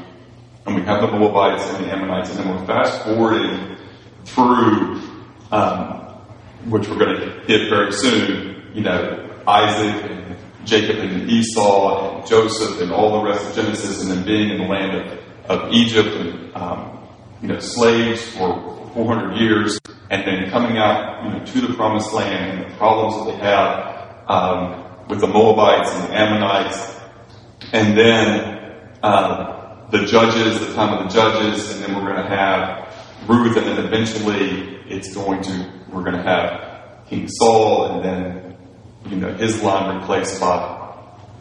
And 0.66 0.76
we 0.76 0.82
have 0.82 1.00
the 1.00 1.16
Moabites 1.16 1.68
and 1.70 1.84
the 1.84 1.92
Ammonites, 1.92 2.30
and 2.30 2.40
then 2.40 2.48
we're 2.48 2.66
fast 2.66 3.02
forwarding 3.04 3.76
through, 4.24 5.00
um, 5.50 6.18
which 6.66 6.88
we're 6.88 6.98
going 6.98 7.20
to 7.20 7.40
hit 7.46 7.70
very 7.70 7.92
soon, 7.92 8.70
you 8.74 8.82
know, 8.82 9.24
Isaac 9.46 10.10
and 10.10 10.36
Jacob 10.64 10.98
and 10.98 11.30
Esau 11.30 12.18
and 12.18 12.26
Joseph 12.26 12.82
and 12.82 12.92
all 12.92 13.22
the 13.22 13.30
rest 13.30 13.48
of 13.48 13.54
Genesis, 13.54 14.02
and 14.02 14.10
then 14.10 14.24
being 14.26 14.50
in 14.50 14.58
the 14.58 14.66
land 14.66 14.96
of, 14.96 15.18
of 15.48 15.72
Egypt 15.72 16.08
and, 16.08 16.54
um, 16.54 16.98
you 17.40 17.48
know, 17.48 17.58
slaves 17.60 18.22
for 18.32 18.90
400 18.92 19.38
years, 19.38 19.78
and 20.10 20.26
then 20.26 20.50
coming 20.50 20.76
out 20.76 21.24
you 21.24 21.30
know, 21.30 21.44
to 21.44 21.60
the 21.60 21.72
promised 21.74 22.12
land 22.12 22.58
and 22.60 22.70
the 22.70 22.76
problems 22.76 23.24
that 23.24 23.32
they 23.32 23.38
have 23.38 23.98
um, 24.28 24.87
with 25.08 25.20
the 25.20 25.26
Moabites 25.26 25.90
and 25.92 26.04
the 26.04 26.16
Ammonites, 26.16 27.00
and 27.72 27.96
then 27.96 28.90
um, 29.02 29.88
the 29.90 30.04
judges, 30.04 30.60
the 30.60 30.74
time 30.74 30.98
of 30.98 31.04
the 31.04 31.14
judges, 31.14 31.70
and 31.72 31.84
then 31.84 31.94
we're 31.94 32.12
going 32.12 32.22
to 32.22 32.28
have 32.28 32.88
Ruth, 33.26 33.56
and 33.56 33.66
then 33.66 33.84
eventually 33.84 34.76
it's 34.88 35.14
going 35.14 35.42
to 35.42 35.72
we're 35.90 36.04
going 36.04 36.16
to 36.16 36.22
have 36.22 37.06
King 37.08 37.28
Saul, 37.28 37.92
and 37.92 38.04
then 38.04 38.56
you 39.08 39.16
know 39.16 39.32
his 39.34 39.62
line 39.62 39.98
replaced 40.00 40.40
by 40.40 40.94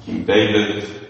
King 0.06 0.26
David, 0.26 1.10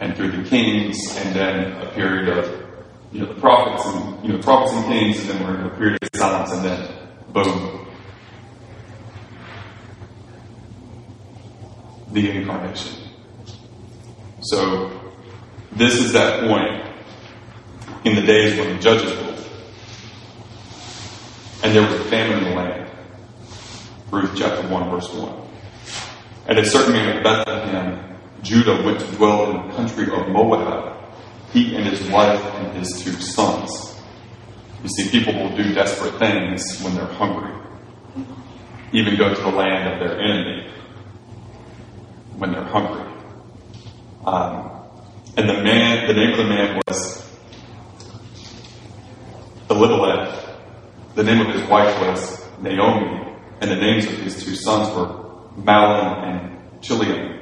and 0.00 0.16
through 0.16 0.32
the 0.32 0.48
kings, 0.48 0.98
and 1.18 1.34
then 1.34 1.72
a 1.82 1.90
period 1.92 2.28
of 2.28 2.64
you 3.12 3.20
know, 3.20 3.26
the 3.32 3.40
prophets 3.40 3.86
and, 3.86 4.24
you 4.24 4.32
know, 4.32 4.38
prophets 4.40 4.72
and 4.72 4.86
kings, 4.86 5.20
and 5.20 5.28
then 5.30 5.44
we're 5.44 5.60
in 5.60 5.66
a 5.66 5.76
period 5.76 6.02
of 6.02 6.08
silence, 6.16 6.50
and 6.52 6.64
then 6.64 6.90
boom. 7.32 7.83
The 12.14 12.30
incarnation. 12.30 12.94
So, 14.40 15.00
this 15.72 15.94
is 15.94 16.12
that 16.12 16.46
point 16.46 16.86
in 18.04 18.14
the 18.14 18.22
days 18.22 18.56
when 18.56 18.76
the 18.76 18.80
judges 18.80 19.12
ruled. 19.16 19.44
And 21.64 21.74
there 21.74 21.82
was 21.82 21.92
a 21.94 22.04
famine 22.04 22.38
in 22.38 22.44
the 22.44 22.54
land. 22.54 22.90
Ruth 24.12 24.30
chapter 24.36 24.64
1, 24.68 24.90
verse 24.90 25.12
1. 25.12 25.48
And 26.46 26.58
a 26.60 26.64
certain 26.64 26.92
man 26.92 27.16
of 27.16 27.24
Bethlehem, 27.24 28.16
Judah, 28.44 28.80
went 28.84 29.00
to 29.00 29.06
dwell 29.16 29.50
in 29.50 29.66
the 29.66 29.74
country 29.74 30.04
of 30.04 30.28
Moab 30.28 30.96
he 31.52 31.74
and 31.74 31.84
his 31.84 32.08
wife 32.10 32.40
and 32.40 32.78
his 32.78 33.02
two 33.02 33.10
sons. 33.14 34.00
You 34.84 34.88
see, 34.88 35.08
people 35.08 35.34
will 35.34 35.56
do 35.56 35.74
desperate 35.74 36.16
things 36.20 36.80
when 36.80 36.94
they're 36.94 37.06
hungry, 37.06 37.52
even 38.92 39.16
go 39.16 39.34
to 39.34 39.40
the 39.40 39.48
land 39.48 39.94
of 39.94 39.98
their 39.98 40.20
enemy 40.20 40.73
when 42.38 42.52
they're 42.52 42.64
hungry. 42.64 43.10
Um, 44.26 44.70
and 45.36 45.48
the 45.48 45.62
man, 45.62 46.06
the 46.06 46.14
name 46.14 46.30
of 46.30 46.38
the 46.38 46.44
man 46.44 46.80
was 46.86 47.24
Elimelech. 49.70 50.44
The 51.14 51.22
name 51.22 51.40
of 51.46 51.54
his 51.54 51.68
wife 51.68 52.00
was 52.00 52.44
Naomi, 52.60 53.36
and 53.60 53.70
the 53.70 53.76
names 53.76 54.06
of 54.06 54.12
his 54.18 54.42
two 54.42 54.54
sons 54.54 54.94
were 54.96 55.06
Mahlon 55.56 56.24
and 56.24 56.82
Chilion, 56.82 57.40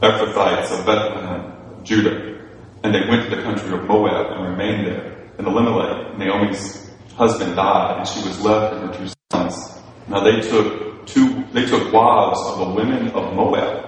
Ephrathites 0.00 0.78
of 0.78 0.86
Bethlehem, 0.86 1.84
Judah. 1.84 2.38
And 2.82 2.94
they 2.94 3.06
went 3.08 3.28
to 3.28 3.36
the 3.36 3.42
country 3.42 3.72
of 3.72 3.84
Moab 3.84 4.32
and 4.32 4.50
remained 4.50 4.86
there. 4.86 5.30
And 5.38 5.46
Elimelech, 5.46 6.18
Naomi's 6.18 6.90
husband, 7.14 7.56
died, 7.56 7.98
and 7.98 8.08
she 8.08 8.26
was 8.26 8.40
left 8.40 8.74
and 8.74 8.94
her 8.94 8.98
two 8.98 9.12
sons. 9.30 9.78
Now 10.08 10.24
they 10.24 10.40
took 10.40 10.89
two, 11.12 11.44
they 11.52 11.66
took 11.66 11.92
wives 11.92 12.40
of 12.46 12.58
the 12.58 12.74
women 12.74 13.08
of 13.08 13.34
Moab. 13.34 13.86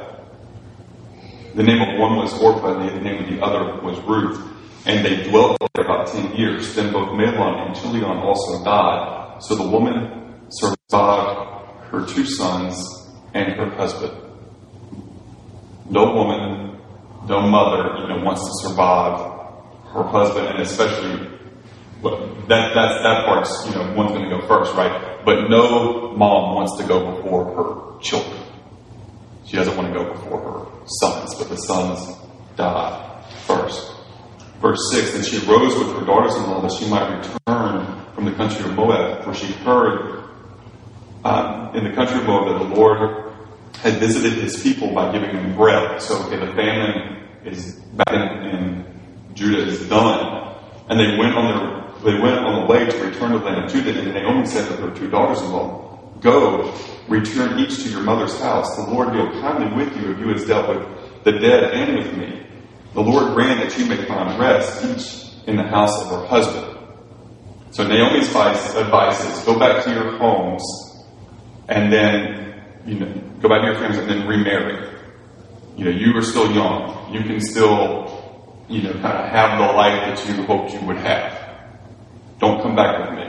The 1.55 1.63
name 1.63 1.83
of 1.83 1.99
one 1.99 2.17
was 2.17 2.33
Orpah, 2.41 2.81
and 2.81 2.89
the 2.89 3.01
name 3.01 3.25
of 3.25 3.31
the 3.31 3.43
other 3.43 3.81
was 3.83 3.99
Ruth. 4.01 4.41
And 4.87 5.05
they 5.05 5.29
dwelt 5.31 5.59
there 5.61 5.85
about 5.85 6.09
ten 6.09 6.35
years. 6.35 6.75
Then 6.75 6.93
both 6.93 7.11
Mahlon 7.11 7.67
and 7.67 7.77
Chilion 7.77 8.19
also 8.19 8.65
died. 8.65 9.43
So 9.43 9.55
the 9.55 9.69
woman 9.69 10.41
survived 10.51 11.91
her 11.91 12.07
two 12.07 12.27
sons 12.27 12.77
and 13.35 13.53
her 13.53 13.71
husband. 13.71 14.17
No 15.91 16.15
woman 16.15 16.63
no 17.29 17.41
mother, 17.41 18.03
even 18.03 18.25
wants 18.25 18.43
to 18.43 18.69
survive 18.69 19.21
her 19.93 20.03
husband 20.03 20.49
and 20.49 20.61
especially 20.61 21.32
That, 22.03 22.75
that, 22.75 23.03
that 23.03 23.27
part's, 23.27 23.67
you 23.67 23.75
know, 23.75 23.93
one's 23.95 24.11
going 24.11 24.29
to 24.29 24.37
go 24.37 24.47
first, 24.47 24.75
right? 24.75 25.25
But 25.25 25.49
no 25.49 26.13
mom 26.17 26.55
wants 26.55 26.77
to 26.79 26.85
go 26.87 27.15
before 27.15 27.45
her 27.55 28.01
children. 28.01 28.43
She 29.47 29.57
doesn't 29.57 29.77
want 29.77 29.93
to 29.93 29.95
go 29.95 30.13
before 30.13 30.41
her 30.41 30.87
sons, 30.87 31.35
but 31.37 31.49
the 31.49 31.57
sons 31.57 32.17
die 32.57 33.25
first. 33.47 33.93
Verse 34.61 34.81
6 34.93 35.15
And 35.15 35.25
she 35.25 35.37
arose 35.49 35.77
with 35.77 35.97
her 35.99 36.05
daughters 36.05 36.35
in 36.37 36.43
law 36.43 36.61
that 36.63 36.73
she 36.73 36.89
might 36.89 37.09
return 37.19 38.05
from 38.15 38.25
the 38.25 38.33
country 38.33 38.65
of 38.65 38.75
Moab, 38.75 39.25
for 39.25 39.35
she 39.35 39.53
heard 39.53 40.25
um, 41.25 41.75
in 41.77 41.85
the 41.85 41.93
country 41.93 42.19
of 42.19 42.27
Moab 42.27 42.59
that 42.59 42.69
the 42.69 42.75
Lord 42.75 43.33
had 43.83 43.95
visited 43.95 44.35
his 44.35 44.63
people 44.63 44.93
by 44.95 45.13
giving 45.13 45.35
them 45.35 45.55
bread. 45.57 46.01
So, 46.01 46.23
okay, 46.25 46.39
the 46.39 46.53
famine 46.53 47.29
is 47.45 47.75
back 47.95 48.13
in, 48.13 48.49
in 48.49 49.35
Judah 49.35 49.67
is 49.67 49.89
done. 49.89 50.57
And 50.89 51.01
they 51.01 51.17
went 51.17 51.35
on 51.35 51.47
their 51.47 51.82
they 52.05 52.19
went 52.19 52.39
on 52.39 52.61
the 52.61 52.67
way 52.67 52.85
to 52.87 53.05
return 53.05 53.33
to 53.33 53.39
the 53.39 53.45
land 53.45 53.65
of 53.65 53.73
Judah, 53.73 53.99
and 53.99 54.13
Naomi 54.13 54.47
said 54.47 54.69
to 54.69 54.77
her 54.77 54.91
two 54.97 55.09
daughters-in-law, 55.09 56.19
Go, 56.21 56.75
return 57.09 57.59
each 57.59 57.83
to 57.83 57.91
your 57.91 58.03
mother's 58.03 58.39
house. 58.41 58.77
The 58.77 58.83
Lord 58.83 59.13
deal 59.13 59.31
kindly 59.41 59.77
with 59.77 59.97
you 59.97 60.13
if 60.13 60.19
you 60.19 60.29
has 60.29 60.47
dealt 60.47 60.69
with 60.69 61.25
the 61.25 61.33
dead 61.33 61.73
and 61.73 61.99
with 61.99 62.17
me. 62.17 62.47
The 62.95 63.01
Lord 63.03 63.35
grant 63.35 63.61
that 63.61 63.79
you 63.79 63.87
may 63.87 64.05
find 64.05 64.39
rest, 64.39 64.85
each 64.85 65.47
in 65.49 65.57
the 65.57 65.65
house 65.65 66.03
of 66.03 66.11
her 66.11 66.27
husband. 66.27 66.79
So 67.71 67.87
Naomi's 67.87 68.29
advice 68.29 69.25
is 69.25 69.45
go 69.45 69.59
back 69.59 69.83
to 69.85 69.91
your 69.91 70.19
homes 70.19 70.63
and 71.69 71.93
then, 71.93 72.63
you 72.87 72.99
know, 72.99 73.13
go 73.41 73.49
back 73.49 73.63
to 73.63 73.67
your 73.69 73.75
families 73.77 73.99
and 73.99 74.11
then 74.11 74.29
remarry. 74.29 74.89
You 75.77 75.87
know, 75.87 75.91
you 75.91 76.17
are 76.17 76.23
still 76.23 76.53
young. 76.53 77.13
You 77.15 77.23
can 77.23 77.41
still, 77.41 78.65
you 78.69 78.83
know, 78.83 78.93
kind 78.93 79.19
of 79.19 79.29
have 79.31 79.59
the 79.59 79.73
life 79.73 80.19
that 80.19 80.29
you 80.29 80.43
hoped 80.45 80.75
you 80.75 80.81
would 80.87 80.99
have. 80.99 81.42
Don't 82.43 82.61
come 82.61 82.75
back 82.75 82.99
with 82.99 83.17
me. 83.21 83.23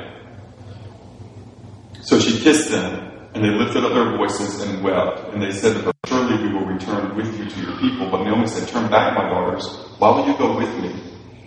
So 2.01 2.19
she 2.19 2.39
kissed 2.41 2.71
them, 2.71 3.11
and 3.35 3.45
they 3.45 3.49
lifted 3.49 3.85
up 3.85 3.93
their 3.93 4.17
voices 4.17 4.59
and 4.61 4.83
wept. 4.83 5.31
And 5.31 5.39
they 5.39 5.51
said 5.51 5.75
to 5.77 5.83
her, 5.83 5.91
Surely 6.07 6.41
we 6.41 6.51
will 6.51 6.65
return 6.65 7.15
with 7.15 7.29
you 7.37 7.47
to 7.47 7.59
your 7.61 7.77
people. 7.77 8.09
But 8.09 8.23
Naomi 8.23 8.47
said, 8.47 8.67
Turn 8.67 8.89
back, 8.89 9.15
my 9.15 9.29
daughters. 9.29 9.67
Why 9.99 10.09
will 10.09 10.25
you 10.25 10.35
go 10.35 10.57
with 10.57 10.75
me? 10.79 10.99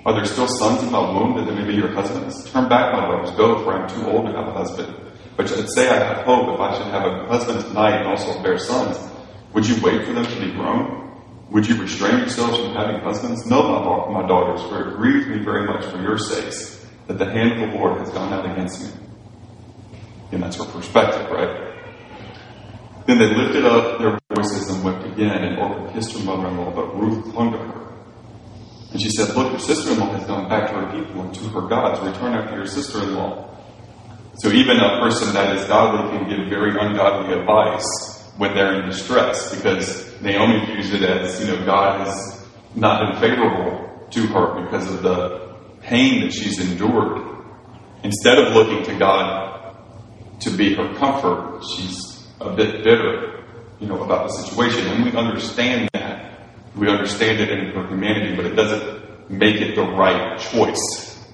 Are 0.04 0.14
there 0.14 0.24
still 0.26 0.46
sons 0.46 0.84
in 0.84 0.92
my 0.92 1.00
womb 1.00 1.44
that 1.44 1.52
may 1.52 1.66
be 1.66 1.74
your 1.74 1.90
husbands? 1.92 2.48
Turn 2.52 2.68
back, 2.68 2.92
my 2.92 3.00
daughters. 3.00 3.32
Go, 3.32 3.64
for 3.64 3.72
I 3.74 3.82
am 3.82 3.88
too 3.88 4.06
old 4.06 4.26
to 4.26 4.32
have 4.32 4.46
a 4.46 4.52
husband. 4.52 4.94
But 5.36 5.48
should 5.48 5.68
say 5.68 5.90
I 5.90 5.98
have 6.14 6.24
hope 6.24 6.54
if 6.54 6.60
I 6.60 6.72
should 6.78 6.86
have 6.86 7.02
a 7.02 7.26
husband 7.26 7.64
tonight 7.64 7.96
and 7.98 8.06
also 8.06 8.40
bear 8.44 8.58
sons. 8.58 8.96
Would 9.54 9.66
you 9.66 9.74
wait 9.82 10.06
for 10.06 10.12
them 10.12 10.24
to 10.24 10.40
be 10.40 10.52
grown? 10.52 11.20
Would 11.50 11.66
you 11.66 11.82
restrain 11.82 12.18
yourselves 12.18 12.58
from 12.58 12.74
having 12.76 13.00
husbands? 13.00 13.44
No, 13.46 13.64
my, 13.64 14.22
my 14.22 14.28
daughters, 14.28 14.62
for 14.68 14.88
it 14.88 14.96
grieves 14.98 15.26
me 15.26 15.40
very 15.40 15.66
much 15.66 15.84
for 15.86 16.00
your 16.00 16.16
sakes 16.16 16.75
that 17.06 17.18
the 17.18 17.24
hand 17.24 17.52
of 17.52 17.58
the 17.70 17.76
Lord 17.76 17.98
has 18.00 18.10
gone 18.10 18.32
out 18.32 18.44
against 18.44 18.82
me. 18.82 19.00
And 20.32 20.42
that's 20.42 20.56
her 20.56 20.64
perspective, 20.64 21.30
right? 21.30 21.74
Then 23.06 23.18
they 23.18 23.32
lifted 23.32 23.64
up 23.64 23.98
their 23.98 24.18
voices 24.34 24.68
and 24.68 24.84
wept 24.84 25.06
again, 25.06 25.44
and 25.44 25.58
Orpah 25.58 25.92
kissed 25.92 26.12
her 26.16 26.24
mother 26.24 26.48
in 26.48 26.56
law, 26.56 26.72
but 26.72 26.98
Ruth 26.98 27.32
clung 27.32 27.52
to 27.52 27.58
her. 27.58 27.86
And 28.92 29.00
she 29.00 29.10
said, 29.10 29.34
Look, 29.36 29.50
your 29.50 29.60
sister 29.60 29.92
in 29.92 30.00
law 30.00 30.12
has 30.12 30.26
gone 30.26 30.48
back 30.48 30.70
to 30.70 30.74
her 30.74 30.92
people 30.92 31.22
and 31.22 31.34
to 31.34 31.48
her 31.50 31.68
gods. 31.68 32.00
Return 32.00 32.34
after 32.34 32.56
your 32.56 32.66
sister 32.66 33.02
in 33.02 33.14
law. 33.14 33.48
So 34.38 34.50
even 34.50 34.78
a 34.78 35.00
person 35.00 35.32
that 35.34 35.56
is 35.56 35.64
godly 35.66 36.18
can 36.18 36.28
give 36.28 36.48
very 36.48 36.70
ungodly 36.70 37.38
advice 37.38 37.84
when 38.36 38.54
they're 38.54 38.80
in 38.80 38.86
distress 38.88 39.54
because 39.54 40.20
Naomi 40.20 40.64
views 40.66 40.92
it 40.92 41.02
as, 41.02 41.40
you 41.40 41.46
know, 41.46 41.64
God 41.64 42.06
has 42.06 42.46
not 42.74 43.12
been 43.12 43.20
favorable 43.20 44.08
to 44.10 44.26
her 44.26 44.62
because 44.62 44.92
of 44.92 45.02
the 45.02 45.55
pain 45.86 46.20
that 46.22 46.32
she's 46.32 46.58
endured, 46.58 47.22
instead 48.02 48.38
of 48.38 48.52
looking 48.54 48.84
to 48.84 48.98
God 48.98 49.76
to 50.40 50.50
be 50.50 50.74
her 50.74 50.94
comfort, 50.94 51.62
she's 51.64 52.26
a 52.40 52.54
bit 52.54 52.84
bitter, 52.84 53.44
you 53.80 53.86
know, 53.86 54.02
about 54.02 54.28
the 54.28 54.34
situation. 54.34 54.86
And 54.88 55.04
we 55.04 55.12
understand 55.12 55.88
that. 55.94 56.40
We 56.74 56.88
understand 56.88 57.40
it 57.40 57.50
in 57.50 57.70
her 57.70 57.86
humanity, 57.86 58.36
but 58.36 58.44
it 58.44 58.54
doesn't 58.54 59.30
make 59.30 59.56
it 59.56 59.74
the 59.74 59.82
right 59.82 60.38
choice. 60.38 61.24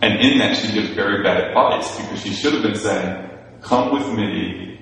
And 0.00 0.20
in 0.20 0.38
that, 0.38 0.56
she 0.56 0.72
gives 0.72 0.90
very 0.90 1.22
bad 1.22 1.48
advice 1.48 1.96
because 1.96 2.22
she 2.22 2.32
should 2.32 2.54
have 2.54 2.62
been 2.62 2.76
saying, 2.76 3.28
Come 3.60 3.92
with 3.92 4.16
me 4.16 4.80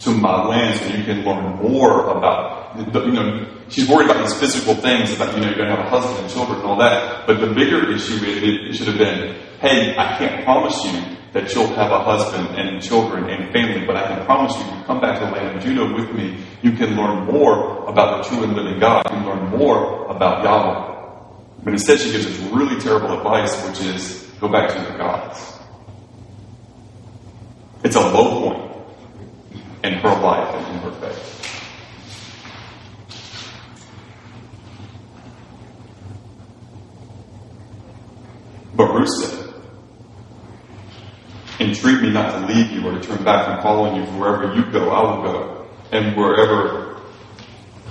to 0.00 0.10
my 0.10 0.44
land 0.46 0.78
so 0.78 0.86
you 0.96 1.04
can 1.04 1.24
learn 1.24 1.56
more 1.56 2.10
about, 2.10 2.59
you 2.76 3.12
know, 3.12 3.46
she's 3.68 3.88
worried 3.88 4.10
about 4.10 4.26
these 4.26 4.38
physical 4.38 4.74
things, 4.74 5.14
about, 5.14 5.34
you 5.34 5.40
know, 5.40 5.48
you're 5.48 5.56
going 5.56 5.68
to 5.68 5.76
have 5.76 5.86
a 5.86 5.90
husband 5.90 6.18
and 6.20 6.30
children 6.30 6.58
and 6.60 6.66
all 6.66 6.78
that. 6.78 7.26
But 7.26 7.40
the 7.40 7.48
bigger 7.48 7.90
issue 7.90 8.24
is, 8.24 8.70
it 8.70 8.74
should 8.76 8.88
have 8.88 8.98
been, 8.98 9.36
hey, 9.60 9.96
I 9.96 10.16
can't 10.18 10.44
promise 10.44 10.84
you 10.84 11.16
that 11.32 11.54
you'll 11.54 11.68
have 11.68 11.92
a 11.92 12.02
husband 12.02 12.58
and 12.58 12.82
children 12.82 13.30
and 13.30 13.52
family, 13.52 13.86
but 13.86 13.96
I 13.96 14.06
can 14.08 14.24
promise 14.24 14.56
you, 14.56 14.64
you 14.64 14.84
come 14.84 15.00
back 15.00 15.18
to 15.20 15.26
the 15.26 15.30
land 15.30 15.56
of 15.56 15.62
Judah 15.62 15.92
with 15.94 16.12
me, 16.12 16.36
you 16.62 16.72
can 16.72 16.96
learn 16.96 17.26
more 17.26 17.88
about 17.88 18.22
the 18.22 18.28
true 18.28 18.42
and 18.42 18.54
living 18.54 18.80
God. 18.80 19.04
You 19.06 19.16
can 19.16 19.26
learn 19.26 19.50
more 19.50 20.10
about 20.10 20.42
Yahweh. 20.42 20.90
But 21.62 21.72
instead, 21.72 22.00
she 22.00 22.10
gives 22.10 22.26
us 22.26 22.38
really 22.50 22.80
terrible 22.80 23.16
advice, 23.16 23.54
which 23.66 23.80
is 23.80 24.22
go 24.40 24.48
back 24.48 24.70
to 24.70 24.82
your 24.82 24.98
gods. 24.98 25.58
It's 27.84 27.96
a 27.96 28.00
low 28.00 28.40
point 28.40 28.70
in 29.84 29.94
her 29.94 30.20
life 30.20 30.54
and 30.54 30.76
in 30.76 30.82
her 30.82 30.92
faith. 31.00 31.39
But 38.80 38.94
Ruth 38.94 39.10
said, 39.10 39.54
Entreat 41.60 42.00
me 42.00 42.08
not 42.08 42.32
to 42.32 42.46
leave 42.46 42.70
you 42.70 42.88
or 42.88 42.92
to 42.92 43.00
turn 43.02 43.22
back 43.24 43.44
from 43.44 43.62
following 43.62 43.96
you. 43.96 44.04
Wherever 44.18 44.54
you 44.54 44.64
go, 44.72 44.88
I 44.88 45.02
will 45.02 45.22
go. 45.22 45.68
And 45.92 46.16
wherever 46.16 46.98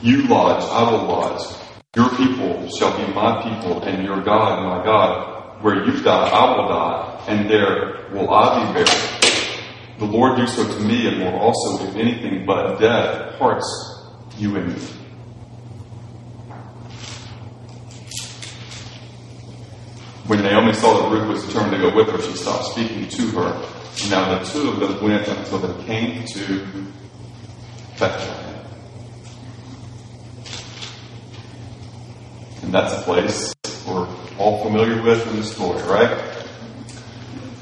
you 0.01 0.27
lodge, 0.27 0.63
I 0.63 0.91
will 0.91 1.03
lodge. 1.03 1.43
Your 1.95 2.09
people 2.09 2.71
shall 2.71 2.97
be 2.97 3.13
my 3.13 3.39
people, 3.43 3.83
and 3.83 4.03
your 4.03 4.19
God 4.23 4.63
my 4.65 4.83
God. 4.83 5.61
Where 5.63 5.85
you 5.85 6.01
die, 6.01 6.27
I 6.27 6.57
will 6.57 6.67
die, 6.69 7.25
and 7.27 7.47
there 7.47 8.09
will 8.11 8.33
I 8.33 8.65
be 8.65 8.73
buried. 8.73 9.99
The 9.99 10.05
Lord 10.05 10.37
do 10.37 10.47
so 10.47 10.67
to 10.67 10.79
me, 10.79 11.07
and 11.07 11.19
more 11.19 11.39
also, 11.39 11.85
if 11.85 11.95
anything 11.97 12.47
but 12.47 12.79
death 12.79 13.37
parts 13.37 14.07
you 14.39 14.55
and 14.55 14.73
me. 14.73 14.98
When 20.29 20.43
Naomi 20.43 20.73
saw 20.73 21.09
that 21.09 21.09
Ruth 21.11 21.27
was 21.27 21.43
determined 21.47 21.81
to 21.81 21.89
go 21.89 21.95
with 21.95 22.07
her, 22.09 22.21
she 22.21 22.37
stopped 22.37 22.65
speaking 22.65 23.09
to 23.09 23.31
her. 23.31 24.09
Now 24.11 24.37
the 24.37 24.45
two 24.45 24.69
of 24.69 24.79
them 24.79 25.03
went 25.03 25.27
until 25.27 25.57
they 25.57 25.83
came 25.85 26.23
to 26.23 26.67
Bethlehem. 27.97 28.65
And 32.61 32.71
that's 32.71 32.93
a 32.93 33.01
place 33.05 33.55
we're 33.87 34.07
all 34.37 34.63
familiar 34.63 35.01
with 35.01 35.27
in 35.31 35.37
the 35.37 35.43
story, 35.43 35.81
right? 35.85 36.11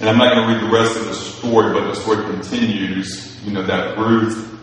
And 0.01 0.09
I'm 0.09 0.17
not 0.17 0.35
going 0.35 0.49
to 0.49 0.53
read 0.53 0.69
the 0.69 0.77
rest 0.77 0.99
of 0.99 1.05
the 1.05 1.13
story, 1.13 1.71
but 1.71 1.87
the 1.87 1.95
story 1.95 2.21
continues. 2.25 3.41
You 3.45 3.53
know, 3.53 3.63
that 3.63 3.97
Ruth 3.97 4.59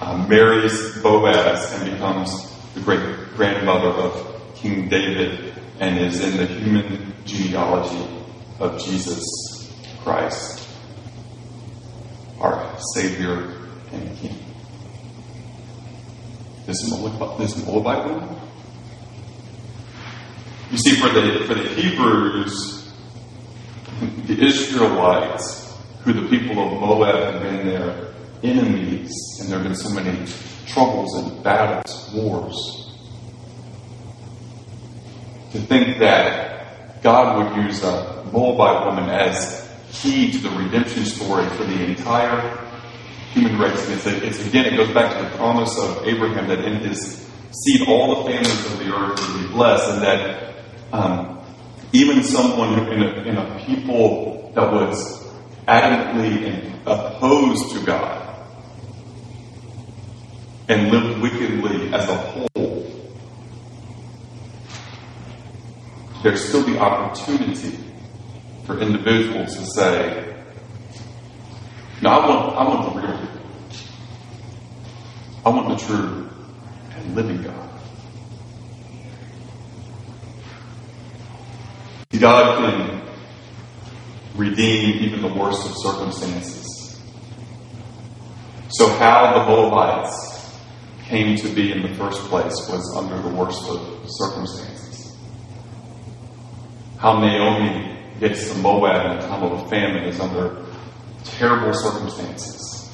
uh, 0.00 0.16
marries 0.26 0.96
Boaz 1.02 1.78
and 1.78 1.92
becomes 1.92 2.50
the 2.72 2.80
great 2.80 3.02
grandmother 3.36 3.88
of 3.88 4.54
King 4.54 4.88
David 4.88 5.53
and 5.80 5.98
is 5.98 6.22
in 6.22 6.36
the 6.36 6.46
human 6.46 7.12
genealogy 7.24 8.06
of 8.60 8.82
Jesus 8.84 9.22
Christ, 10.02 10.68
our 12.40 12.78
Savior 12.94 13.52
and 13.92 14.16
King. 14.18 14.36
This 16.66 16.90
Moabite, 16.90 17.38
this 17.38 17.56
woman? 17.66 18.36
You 20.70 20.78
see, 20.78 20.94
for 20.96 21.08
the, 21.08 21.44
for 21.46 21.54
the 21.54 21.68
Hebrews, 21.68 22.92
the 24.26 24.44
Israelites, 24.44 25.76
who 26.02 26.12
the 26.12 26.28
people 26.28 26.58
of 26.58 26.80
Moab 26.80 27.34
have 27.34 27.42
been 27.42 27.66
their 27.66 28.14
enemies, 28.42 29.10
and 29.40 29.48
there 29.48 29.58
have 29.58 29.66
been 29.66 29.76
so 29.76 29.90
many 29.90 30.26
troubles 30.66 31.14
and 31.14 31.42
battles, 31.42 32.10
wars, 32.14 32.83
to 35.54 35.60
think 35.60 35.98
that 36.00 37.00
God 37.00 37.38
would 37.38 37.64
use 37.64 37.84
a 37.84 38.24
Moabite 38.32 38.86
woman 38.86 39.08
as 39.08 39.70
key 39.92 40.32
to 40.32 40.38
the 40.38 40.50
redemption 40.50 41.04
story 41.04 41.48
for 41.50 41.62
the 41.62 41.84
entire 41.84 42.58
human 43.30 43.56
race. 43.56 43.88
It's, 43.88 44.06
a, 44.06 44.26
it's 44.26 44.44
again, 44.44 44.64
it 44.66 44.76
goes 44.76 44.92
back 44.92 45.16
to 45.16 45.22
the 45.22 45.36
promise 45.36 45.78
of 45.78 46.04
Abraham 46.08 46.48
that 46.48 46.64
in 46.64 46.80
his 46.80 47.30
seed 47.52 47.86
all 47.86 48.24
the 48.24 48.32
families 48.32 48.72
of 48.72 48.78
the 48.80 48.92
earth 48.92 49.20
would 49.20 49.42
be 49.42 49.52
blessed, 49.52 49.90
and 49.90 50.02
that 50.02 50.54
um, 50.92 51.38
even 51.92 52.24
someone 52.24 52.88
in 52.88 53.02
a, 53.02 53.10
in 53.22 53.36
a 53.36 53.64
people 53.64 54.50
that 54.56 54.72
was 54.72 55.22
adamantly 55.68 56.68
opposed 56.84 57.76
to 57.76 57.86
God 57.86 58.44
and 60.68 60.90
lived 60.90 61.20
wickedly 61.22 61.94
as 61.94 62.08
a 62.08 62.16
whole 62.16 62.48
there's 66.24 66.48
still 66.48 66.62
the 66.62 66.78
opportunity 66.78 67.78
for 68.64 68.80
individuals 68.80 69.56
to 69.58 69.66
say, 69.66 70.34
no, 72.00 72.08
I 72.08 72.26
want, 72.26 72.56
I 72.56 72.64
want 72.64 72.94
the 72.94 73.00
real 73.00 73.28
I 75.44 75.50
want 75.50 75.78
the 75.78 75.86
true 75.86 76.30
and 76.92 77.14
living 77.14 77.42
God. 77.42 77.70
God 82.18 82.56
can 82.58 83.02
redeem 84.34 85.04
even 85.04 85.20
the 85.20 85.28
worst 85.28 85.66
of 85.66 85.76
circumstances. 85.76 87.02
So, 88.70 88.88
how 88.94 89.38
the 89.38 89.44
Moabites 89.44 90.58
came 91.02 91.36
to 91.36 91.48
be 91.50 91.70
in 91.70 91.82
the 91.82 91.94
first 91.96 92.20
place 92.22 92.54
was 92.70 92.96
under 92.96 93.20
the 93.20 93.28
worst 93.36 93.62
of 93.68 94.06
circumstances. 94.08 94.93
How 97.04 97.18
Naomi 97.20 97.98
gets 98.18 98.50
to 98.50 98.58
Moab 98.60 99.04
in 99.04 99.18
a 99.18 99.20
time 99.28 99.42
of 99.42 99.68
famine 99.68 100.04
is 100.04 100.18
under 100.20 100.64
terrible 101.22 101.74
circumstances. 101.74 102.90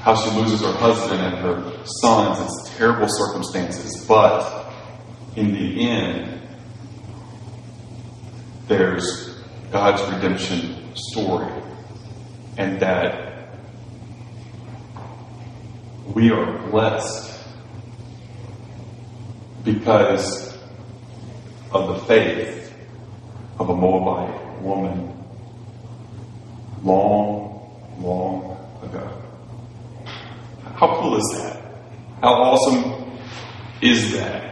How 0.00 0.14
she 0.14 0.30
loses 0.30 0.62
her 0.62 0.72
husband 0.72 1.20
and 1.20 1.36
her 1.36 1.84
sons, 1.84 2.40
it's 2.40 2.74
terrible 2.78 3.06
circumstances. 3.06 4.02
But 4.08 4.72
in 5.36 5.52
the 5.52 5.90
end, 5.90 6.40
there's 8.66 9.38
God's 9.70 10.00
redemption 10.14 10.96
story, 10.96 11.52
and 12.56 12.80
that 12.80 13.50
we 16.14 16.30
are 16.30 16.66
blessed 16.70 17.38
because 19.62 20.55
of 21.76 21.88
the 21.88 22.06
faith 22.06 22.74
of 23.58 23.68
a 23.70 23.74
Moabite 23.74 24.62
woman 24.62 25.12
long, 26.82 27.96
long 27.98 28.56
ago. 28.82 29.22
How 30.74 31.00
cool 31.00 31.16
is 31.16 31.38
that? 31.38 31.62
How 32.20 32.32
awesome 32.32 33.18
is 33.80 34.12
that? 34.12 34.46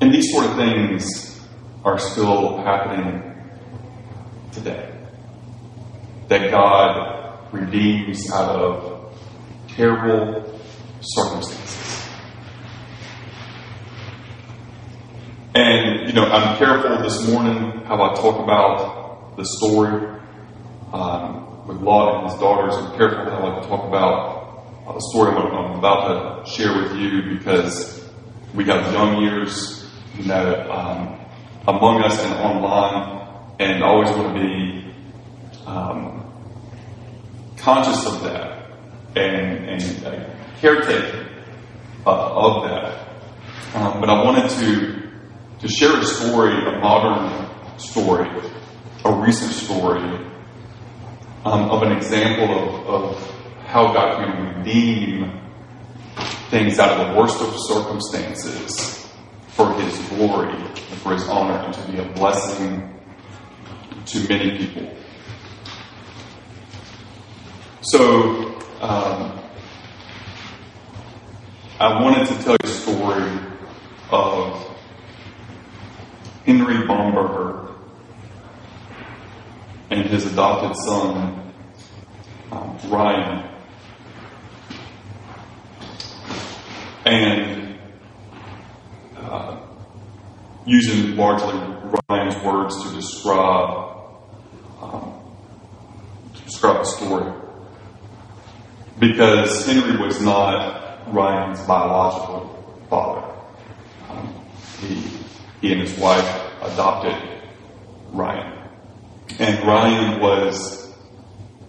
And 0.00 0.14
these 0.14 0.32
sort 0.32 0.46
of 0.46 0.56
things 0.56 1.40
are 1.84 1.98
still 1.98 2.58
happening 2.58 3.22
today. 4.52 4.92
That 6.28 6.50
God 6.50 7.52
redeems 7.52 8.30
out 8.32 8.56
of 8.56 9.18
terrible 9.68 10.60
circumstances. 11.00 12.08
And, 15.54 15.99
you 16.10 16.16
know, 16.16 16.24
I'm 16.24 16.58
careful 16.58 17.00
this 17.04 17.28
morning 17.28 17.84
how 17.84 18.02
I 18.02 18.12
talk 18.16 18.42
about 18.42 19.36
the 19.36 19.44
story 19.44 20.08
um, 20.92 21.68
with 21.68 21.76
Lot 21.76 22.16
and 22.16 22.32
his 22.32 22.40
daughters. 22.40 22.74
I'm 22.74 22.98
careful 22.98 23.30
how 23.30 23.46
I 23.46 23.64
talk 23.68 23.84
about 23.86 24.88
uh, 24.88 24.92
the 24.92 25.00
story 25.12 25.30
I'm 25.30 25.78
about 25.78 26.44
to 26.44 26.50
share 26.50 26.82
with 26.82 26.96
you 26.96 27.38
because 27.38 28.10
we 28.54 28.64
have 28.64 28.92
young 28.92 29.22
years 29.22 29.88
you 30.16 30.24
know, 30.24 30.68
um, 30.72 31.16
among 31.68 32.02
us 32.02 32.20
and 32.24 32.34
online, 32.34 33.28
and 33.60 33.84
I 33.84 33.86
always 33.86 34.10
want 34.10 34.34
to 34.34 34.40
be 34.42 34.92
um, 35.64 36.24
conscious 37.56 38.04
of 38.04 38.20
that 38.24 38.66
and, 39.14 39.80
and 39.80 40.04
uh, 40.04 40.26
uh, 42.04 42.34
of 42.34 42.68
that. 42.68 43.06
Um, 43.76 44.00
but 44.00 44.10
I 44.10 44.24
wanted 44.24 44.50
to 44.50 44.99
to 45.60 45.68
share 45.68 45.98
a 45.98 46.04
story, 46.04 46.52
a 46.52 46.78
modern 46.78 47.78
story, 47.78 48.28
a 49.04 49.12
recent 49.12 49.52
story 49.52 50.02
um, 51.44 51.70
of 51.70 51.82
an 51.82 51.92
example 51.92 52.50
of, 52.50 52.86
of 52.86 53.30
how 53.66 53.92
God 53.92 54.24
can 54.24 54.56
redeem 54.58 55.40
things 56.48 56.78
out 56.78 56.98
of 57.00 57.08
the 57.08 57.20
worst 57.20 57.40
of 57.40 57.54
circumstances 57.58 59.08
for 59.48 59.72
His 59.74 59.98
glory 60.08 60.52
and 60.52 60.98
for 61.00 61.12
His 61.12 61.26
honor 61.28 61.54
and 61.64 61.74
to 61.74 61.92
be 61.92 61.98
a 61.98 62.12
blessing 62.14 62.98
to 64.06 64.28
many 64.28 64.58
people. 64.58 64.96
So, 67.82 68.58
um, 68.80 69.38
I 71.78 72.02
wanted 72.02 72.26
to 72.28 72.34
tell 72.42 72.52
you 72.52 72.58
a 72.64 72.66
story 72.66 73.40
of 74.10 74.69
Henry 76.50 76.84
Bomberger 76.86 77.76
and 79.90 80.06
his 80.06 80.32
adopted 80.32 80.76
son, 80.84 81.52
um, 82.50 82.78
Ryan. 82.88 83.48
And 87.06 87.60
using 90.66 91.16
largely 91.16 91.54
Ryan's 92.08 92.42
words 92.44 92.82
to 92.82 92.94
describe 92.94 93.96
um, 94.80 95.22
to 96.34 96.42
describe 96.42 96.78
the 96.78 96.84
story. 96.84 97.32
Because 98.98 99.66
Henry 99.66 99.96
was 100.04 100.20
not 100.20 101.12
Ryan's 101.12 101.60
biological 101.62 102.86
father. 102.90 103.34
Um, 104.10 104.34
he, 104.80 105.09
he 105.60 105.72
and 105.72 105.80
his 105.80 105.96
wife 105.98 106.28
adopted 106.62 107.16
Ryan. 108.12 108.68
And 109.38 109.66
Ryan 109.66 110.20
was 110.20 110.92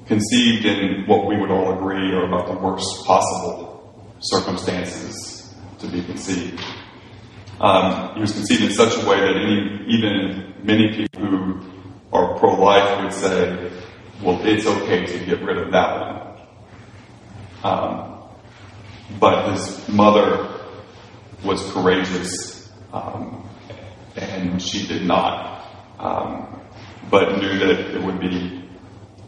conceived 0.07 0.65
in 0.65 1.05
what 1.07 1.27
we 1.27 1.37
would 1.37 1.51
all 1.51 1.77
agree 1.77 2.11
are 2.13 2.25
about 2.25 2.47
the 2.47 2.57
worst 2.57 3.05
possible 3.05 4.15
circumstances 4.19 5.53
to 5.79 5.87
be 5.87 6.03
conceived. 6.03 6.61
Um, 7.59 8.15
he 8.15 8.21
was 8.21 8.31
conceived 8.31 8.63
in 8.63 8.71
such 8.71 8.95
a 9.01 9.07
way 9.07 9.19
that 9.19 9.35
any, 9.35 9.85
even 9.87 10.53
many 10.63 10.95
people 10.95 11.25
who 11.25 11.61
are 12.11 12.37
pro-life 12.39 13.03
would 13.03 13.13
say, 13.13 13.71
well, 14.21 14.39
it's 14.45 14.65
okay 14.65 15.05
to 15.05 15.25
get 15.25 15.41
rid 15.43 15.57
of 15.57 15.71
that 15.71 15.99
one. 15.99 16.31
Um, 17.63 18.23
but 19.19 19.51
his 19.51 19.87
mother 19.87 20.59
was 21.43 21.63
courageous, 21.71 22.71
um, 22.93 23.47
and 24.15 24.61
she 24.61 24.87
did 24.87 25.05
not, 25.05 25.65
um, 25.99 26.61
but 27.09 27.37
knew 27.39 27.59
that 27.59 27.95
it 27.95 28.01
would 28.03 28.19
be 28.19 28.63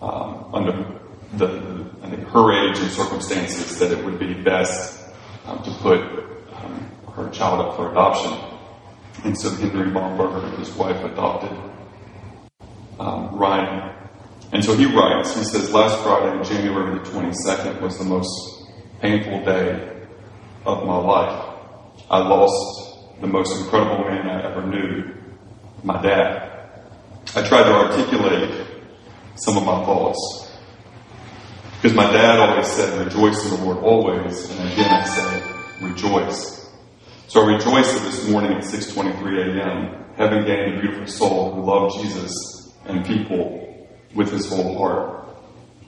um, 0.01 0.49
under 0.53 0.99
the, 1.33 1.89
I 2.01 2.09
think 2.09 2.27
her 2.27 2.51
age 2.51 2.79
and 2.79 2.91
circumstances 2.91 3.79
that 3.79 3.91
it 3.91 4.03
would 4.03 4.19
be 4.19 4.33
best 4.33 4.99
um, 5.45 5.63
to 5.63 5.71
put 5.81 6.23
her 7.15 7.29
child 7.29 7.61
up 7.61 7.75
for 7.75 7.91
adoption. 7.91 8.33
And 9.23 9.39
so 9.39 9.49
Henry 9.51 9.91
Bomberger 9.91 10.43
and 10.45 10.57
his 10.57 10.71
wife 10.71 11.03
adopted 11.03 11.51
um, 12.99 13.35
Ryan. 13.35 13.95
And 14.51 14.63
so 14.63 14.75
he 14.75 14.85
writes, 14.85 15.35
he 15.35 15.43
says, 15.43 15.71
last 15.71 16.01
Friday, 16.03 16.43
January 16.43 16.99
the 16.99 17.05
22nd, 17.05 17.81
was 17.81 17.97
the 17.97 18.03
most 18.03 18.67
painful 19.01 19.43
day 19.45 20.05
of 20.65 20.85
my 20.85 20.97
life. 20.97 21.49
I 22.09 22.19
lost 22.19 22.82
the 23.23 23.29
most 23.29 23.57
incredible 23.57 24.03
man 24.03 24.27
I 24.27 24.51
ever 24.51 24.67
knew, 24.67 25.15
my 25.81 26.01
dad. 26.01 26.71
I 27.33 27.41
tried 27.41 27.63
to 27.63 27.73
articulate 27.73 28.67
some 29.35 29.55
of 29.55 29.63
my 29.63 29.81
thoughts. 29.85 30.51
Because 31.81 31.95
my 31.95 32.11
dad 32.11 32.37
always 32.37 32.67
said, 32.67 33.05
rejoice 33.05 33.45
in 33.45 33.51
the 33.51 33.65
Lord 33.65 33.77
always. 33.77 34.51
And 34.51 34.73
again, 34.73 34.89
I 34.89 35.05
say, 35.05 35.41
rejoice. 35.81 36.69
So 37.29 37.43
I 37.43 37.53
rejoice 37.53 37.93
that 37.93 38.03
this 38.03 38.27
morning 38.27 38.51
at 38.57 38.63
6.23 38.65 39.57
a.m., 39.57 40.05
having 40.17 40.45
gained 40.45 40.75
a 40.75 40.81
beautiful 40.81 41.07
soul 41.07 41.53
who 41.53 41.61
loved 41.61 42.01
Jesus 42.01 42.73
and 42.87 43.05
people 43.05 43.87
with 44.13 44.33
his 44.33 44.49
whole 44.49 44.77
heart. 44.77 45.25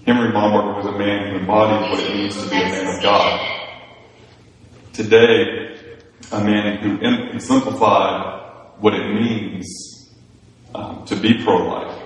Henry 0.06 0.32
Bomberger 0.32 0.78
was 0.78 0.86
a 0.86 0.98
man 0.98 1.32
who 1.32 1.40
embodied 1.40 1.92
what 1.92 2.00
it 2.00 2.16
means 2.16 2.42
to 2.42 2.50
be 2.50 2.56
a 2.56 2.60
man 2.60 2.96
of 2.96 3.04
God. 3.04 3.72
Today, 4.94 5.65
a 6.32 6.44
man 6.44 6.78
who 6.78 7.00
exemplified 7.34 8.42
what 8.80 8.94
it 8.94 9.14
means 9.14 10.14
um, 10.74 11.06
to 11.06 11.16
be 11.16 11.44
pro-life. 11.44 12.02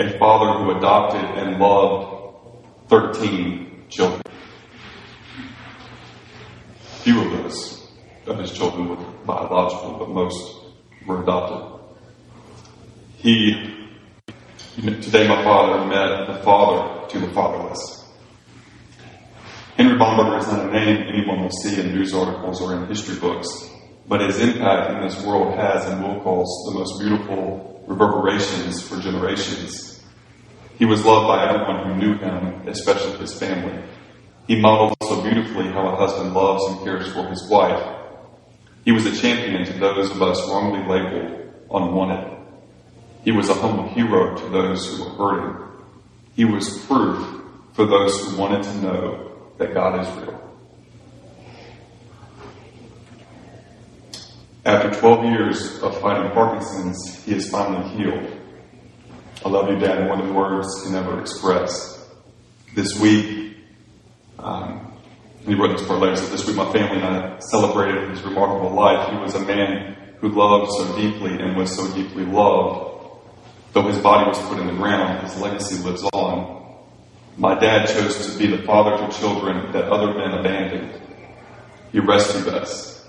A 0.00 0.18
father 0.18 0.58
who 0.62 0.78
adopted 0.78 1.24
and 1.38 1.58
loved 1.58 2.58
13 2.88 3.84
children. 3.88 4.22
Few 7.00 7.20
of 7.20 7.30
those 7.32 7.90
of 8.26 8.38
his 8.38 8.52
children 8.52 8.88
were 8.88 8.96
biological, 9.26 9.98
but 9.98 10.10
most 10.10 10.58
were 11.06 11.22
adopted. 11.22 11.80
He, 13.16 13.74
today 14.76 15.26
my 15.26 15.42
father 15.42 15.84
met 15.86 16.26
the 16.28 16.42
father 16.44 17.08
to 17.08 17.18
the 17.18 17.28
fatherless. 17.32 17.97
Henry 19.78 19.96
Bomberger 19.96 20.40
is 20.40 20.48
not 20.48 20.68
a 20.68 20.72
name 20.72 21.06
anyone 21.06 21.40
will 21.40 21.52
see 21.52 21.80
in 21.80 21.94
news 21.94 22.12
articles 22.12 22.60
or 22.60 22.74
in 22.74 22.88
history 22.88 23.14
books. 23.20 23.48
but 24.08 24.22
his 24.22 24.40
impact 24.40 24.90
in 24.90 25.02
this 25.02 25.22
world 25.22 25.54
has 25.54 25.84
and 25.84 26.02
will 26.02 26.18
cause 26.20 26.48
the 26.66 26.78
most 26.78 26.98
beautiful 26.98 27.84
reverberations 27.86 28.82
for 28.82 28.98
generations. 29.00 30.02
He 30.78 30.84
was 30.84 31.04
loved 31.04 31.28
by 31.28 31.46
everyone 31.46 31.86
who 31.86 31.94
knew 31.94 32.18
him, 32.18 32.66
especially 32.66 33.18
his 33.18 33.38
family. 33.38 33.80
He 34.48 34.60
modeled 34.60 34.96
so 35.02 35.20
beautifully 35.22 35.66
how 35.66 35.86
a 35.86 35.96
husband 35.96 36.32
loves 36.34 36.64
and 36.64 36.82
cares 36.84 37.12
for 37.12 37.28
his 37.28 37.46
wife. 37.48 37.96
He 38.84 38.92
was 38.92 39.06
a 39.06 39.14
champion 39.14 39.64
to 39.66 39.72
those 39.74 40.10
of 40.10 40.22
us 40.22 40.40
wrongly 40.48 40.80
labeled 40.88 41.52
unwanted. 41.70 42.36
He 43.24 43.30
was 43.30 43.48
a 43.50 43.54
humble 43.54 43.88
hero 43.90 44.34
to 44.38 44.48
those 44.48 44.88
who 44.88 45.04
were 45.04 45.10
hurting. 45.10 45.66
He 46.34 46.46
was 46.46 46.78
proof 46.86 47.42
for 47.74 47.84
those 47.84 48.24
who 48.24 48.38
wanted 48.38 48.62
to 48.64 48.74
know 48.78 49.27
that 49.58 49.74
God 49.74 50.00
is 50.00 50.08
real. 50.16 50.48
After 54.64 54.90
12 55.00 55.24
years 55.24 55.82
of 55.82 56.00
fighting 56.00 56.30
Parkinson's, 56.32 57.24
he 57.24 57.34
is 57.34 57.48
finally 57.50 57.88
healed. 57.96 58.38
I 59.44 59.48
love 59.48 59.68
you, 59.70 59.78
Dad, 59.78 60.04
more 60.04 60.16
than 60.16 60.34
words 60.34 60.82
can 60.84 60.94
ever 60.94 61.20
express. 61.20 62.06
This 62.74 62.98
week, 62.98 63.56
um, 64.38 64.92
he 65.46 65.54
wrote 65.54 65.76
this 65.76 65.86
part 65.86 66.00
later, 66.00 66.16
this 66.16 66.46
week 66.46 66.56
my 66.56 66.70
family 66.72 67.00
and 67.00 67.04
I 67.04 67.38
celebrated 67.38 68.10
his 68.10 68.22
remarkable 68.22 68.70
life. 68.74 69.10
He 69.10 69.16
was 69.16 69.34
a 69.34 69.40
man 69.40 69.96
who 70.18 70.28
loved 70.28 70.70
so 70.72 70.96
deeply 70.96 71.32
and 71.32 71.56
was 71.56 71.74
so 71.74 71.92
deeply 71.94 72.24
loved. 72.24 72.88
Though 73.72 73.88
his 73.88 73.98
body 73.98 74.28
was 74.28 74.38
put 74.48 74.58
in 74.58 74.66
the 74.66 74.74
ground, 74.74 75.22
his 75.26 75.40
legacy 75.40 75.82
lives 75.82 76.02
on. 76.12 76.67
My 77.38 77.56
dad 77.56 77.86
chose 77.86 78.26
to 78.26 78.36
be 78.36 78.48
the 78.48 78.64
father 78.64 78.96
to 78.96 79.16
children 79.16 79.70
that 79.70 79.84
other 79.84 80.12
men 80.12 80.40
abandoned. 80.40 81.00
He 81.92 82.00
rescued 82.00 82.48
us. 82.48 83.06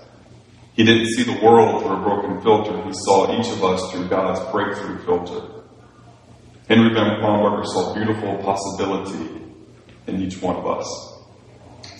He 0.74 0.84
didn't 0.84 1.08
see 1.08 1.24
the 1.24 1.44
world 1.44 1.82
through 1.82 1.96
a 1.96 2.00
broken 2.00 2.40
filter. 2.40 2.80
He 2.86 2.92
saw 2.92 3.36
each 3.36 3.50
of 3.50 3.64
us 3.64 3.90
through 3.90 4.08
God's 4.08 4.40
breakthrough 4.52 5.04
filter. 5.04 5.46
Henry 6.68 6.94
Van 6.94 7.20
Bomberger 7.20 7.66
saw 7.66 7.92
beautiful 7.92 8.36
possibility 8.36 9.42
in 10.06 10.22
each 10.22 10.40
one 10.40 10.54
of 10.54 10.64
us, 10.64 10.86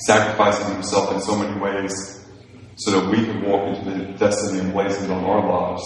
sacrificing 0.06 0.72
himself 0.72 1.12
in 1.12 1.20
so 1.20 1.34
many 1.36 1.58
ways 1.60 2.24
so 2.76 2.92
that 2.92 3.10
we 3.10 3.24
could 3.26 3.42
walk 3.42 3.76
into 3.76 3.90
the 3.90 4.04
destiny 4.12 4.60
emblazoned 4.60 5.10
on 5.10 5.24
our 5.24 5.48
lives. 5.48 5.82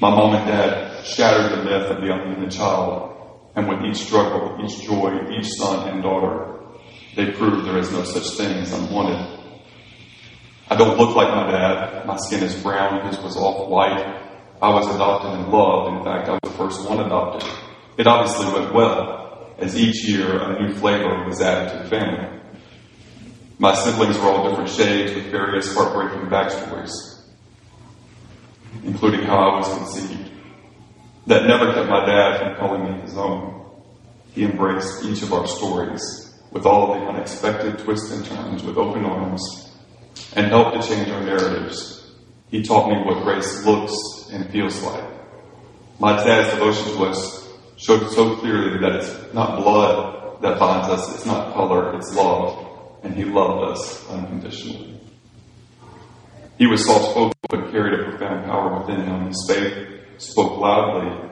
My 0.00 0.10
mom 0.10 0.36
and 0.36 0.46
dad 0.46 1.04
shattered 1.04 1.58
the 1.58 1.64
myth 1.64 1.90
of 1.90 2.00
the 2.00 2.12
unlimited 2.12 2.52
child, 2.52 3.11
and 3.54 3.68
with 3.68 3.82
each 3.84 4.06
struggle, 4.06 4.58
each 4.64 4.82
joy, 4.82 5.28
each 5.30 5.48
son 5.48 5.88
and 5.88 6.02
daughter, 6.02 6.58
they 7.16 7.30
proved 7.32 7.66
there 7.66 7.78
is 7.78 7.90
no 7.92 8.04
such 8.04 8.36
thing 8.36 8.58
as 8.58 8.72
unwanted. 8.72 9.40
I 10.70 10.76
don't 10.76 10.96
look 10.96 11.14
like 11.14 11.28
my 11.28 11.50
dad. 11.50 12.06
My 12.06 12.16
skin 12.16 12.42
is 12.42 12.54
brown. 12.62 13.06
His 13.06 13.18
was 13.18 13.36
off 13.36 13.68
white. 13.68 14.20
I 14.62 14.70
was 14.70 14.86
adopted 14.94 15.32
and 15.32 15.52
loved. 15.52 15.98
In 15.98 16.04
fact, 16.04 16.28
I 16.28 16.32
was 16.32 16.40
the 16.44 16.50
first 16.50 16.88
one 16.88 17.00
adopted. 17.00 17.46
It 17.98 18.06
obviously 18.06 18.46
went 18.58 18.72
well, 18.72 19.54
as 19.58 19.76
each 19.76 20.08
year 20.08 20.38
a 20.38 20.62
new 20.62 20.72
flavor 20.74 21.26
was 21.26 21.42
added 21.42 21.72
to 21.72 21.82
the 21.82 21.90
family. 21.90 22.40
My 23.58 23.74
siblings 23.74 24.18
were 24.18 24.30
all 24.30 24.48
different 24.48 24.70
shades 24.70 25.14
with 25.14 25.26
various 25.26 25.74
heartbreaking 25.74 26.28
backstories, 26.30 26.90
including 28.84 29.22
how 29.24 29.36
I 29.36 29.56
was 29.58 29.76
conceived. 29.76 30.31
That 31.26 31.46
never 31.46 31.72
kept 31.72 31.88
my 31.88 32.04
dad 32.04 32.38
from 32.38 32.56
calling 32.56 32.92
me 32.92 33.00
his 33.02 33.16
own. 33.16 33.70
He 34.32 34.44
embraced 34.44 35.04
each 35.04 35.22
of 35.22 35.32
our 35.32 35.46
stories 35.46 36.34
with 36.50 36.66
all 36.66 36.92
of 36.92 37.00
the 37.00 37.06
unexpected 37.06 37.78
twists 37.78 38.10
and 38.10 38.24
turns 38.24 38.62
with 38.62 38.76
open 38.76 39.04
arms 39.04 39.70
and 40.34 40.46
helped 40.46 40.80
to 40.80 40.88
change 40.88 41.08
our 41.10 41.22
narratives. 41.22 42.10
He 42.50 42.62
taught 42.62 42.88
me 42.88 42.96
what 43.04 43.22
grace 43.22 43.64
looks 43.64 43.92
and 44.32 44.50
feels 44.50 44.82
like. 44.82 45.04
My 45.98 46.16
dad's 46.16 46.54
devotion 46.54 46.96
to 46.96 47.04
us 47.04 47.48
showed 47.76 48.10
so 48.10 48.36
clearly 48.36 48.78
that 48.80 48.96
it's 48.96 49.34
not 49.34 49.62
blood 49.62 50.42
that 50.42 50.58
binds 50.58 50.88
us, 50.88 51.14
it's 51.14 51.26
not 51.26 51.54
color, 51.54 51.96
it's 51.96 52.14
love. 52.14 52.68
And 53.04 53.14
he 53.14 53.24
loved 53.24 53.72
us 53.72 54.08
unconditionally. 54.10 55.00
He 56.58 56.66
was 56.66 56.84
soft 56.84 57.10
spoken 57.10 57.32
but 57.48 57.70
carried 57.70 57.98
a 57.98 58.04
profound 58.04 58.44
power 58.44 58.80
within 58.80 59.04
him. 59.04 59.26
His 59.26 59.44
faith 59.48 59.91
spoke 60.22 60.58
loudly. 60.58 61.30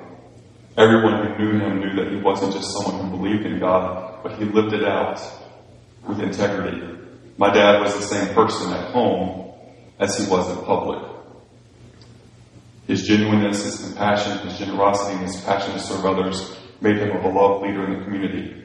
Everyone 0.76 1.24
who 1.24 1.38
knew 1.38 1.59
him 1.61 1.81
knew 1.81 1.94
that 1.94 2.12
he 2.12 2.16
wasn't 2.16 2.53
just 2.53 2.72
someone 2.72 3.05
who 3.05 3.16
believed 3.16 3.46
in 3.46 3.61
God, 3.61 4.22
but 4.22 4.37
he 4.37 4.44
lived 4.44 4.72
it 4.72 4.85
out 4.85 5.20
with 6.07 6.20
integrity. 6.20 6.83
My 7.37 7.53
dad 7.53 7.81
was 7.81 7.94
the 7.94 8.03
same 8.03 8.35
person 8.35 8.72
at 8.72 8.92
home 8.92 9.53
as 9.98 10.18
he 10.18 10.29
was 10.31 10.50
in 10.50 10.64
public. 10.64 11.09
His 12.87 13.03
genuineness, 13.03 13.64
his 13.64 13.87
compassion, 13.87 14.38
his 14.48 14.59
generosity, 14.59 15.14
and 15.14 15.26
his 15.26 15.40
passion 15.42 15.72
to 15.74 15.79
serve 15.79 16.05
others 16.05 16.57
made 16.81 16.96
him 16.96 17.16
a 17.16 17.22
beloved 17.22 17.62
leader 17.64 17.85
in 17.85 17.98
the 17.98 18.05
community. 18.05 18.57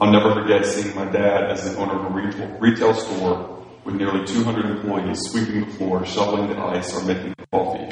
I'll 0.00 0.12
never 0.12 0.34
forget 0.34 0.66
seeing 0.66 0.94
my 0.94 1.06
dad 1.06 1.50
as 1.50 1.64
the 1.64 1.78
owner 1.78 1.94
of 1.94 2.14
a 2.14 2.58
retail 2.58 2.92
store 2.92 3.64
with 3.84 3.94
nearly 3.94 4.26
200 4.26 4.66
employees 4.66 5.18
sweeping 5.22 5.60
the 5.60 5.72
floor, 5.72 6.04
shoveling 6.04 6.50
the 6.50 6.58
ice, 6.58 6.94
or 6.94 7.04
making 7.04 7.34
coffee. 7.50 7.88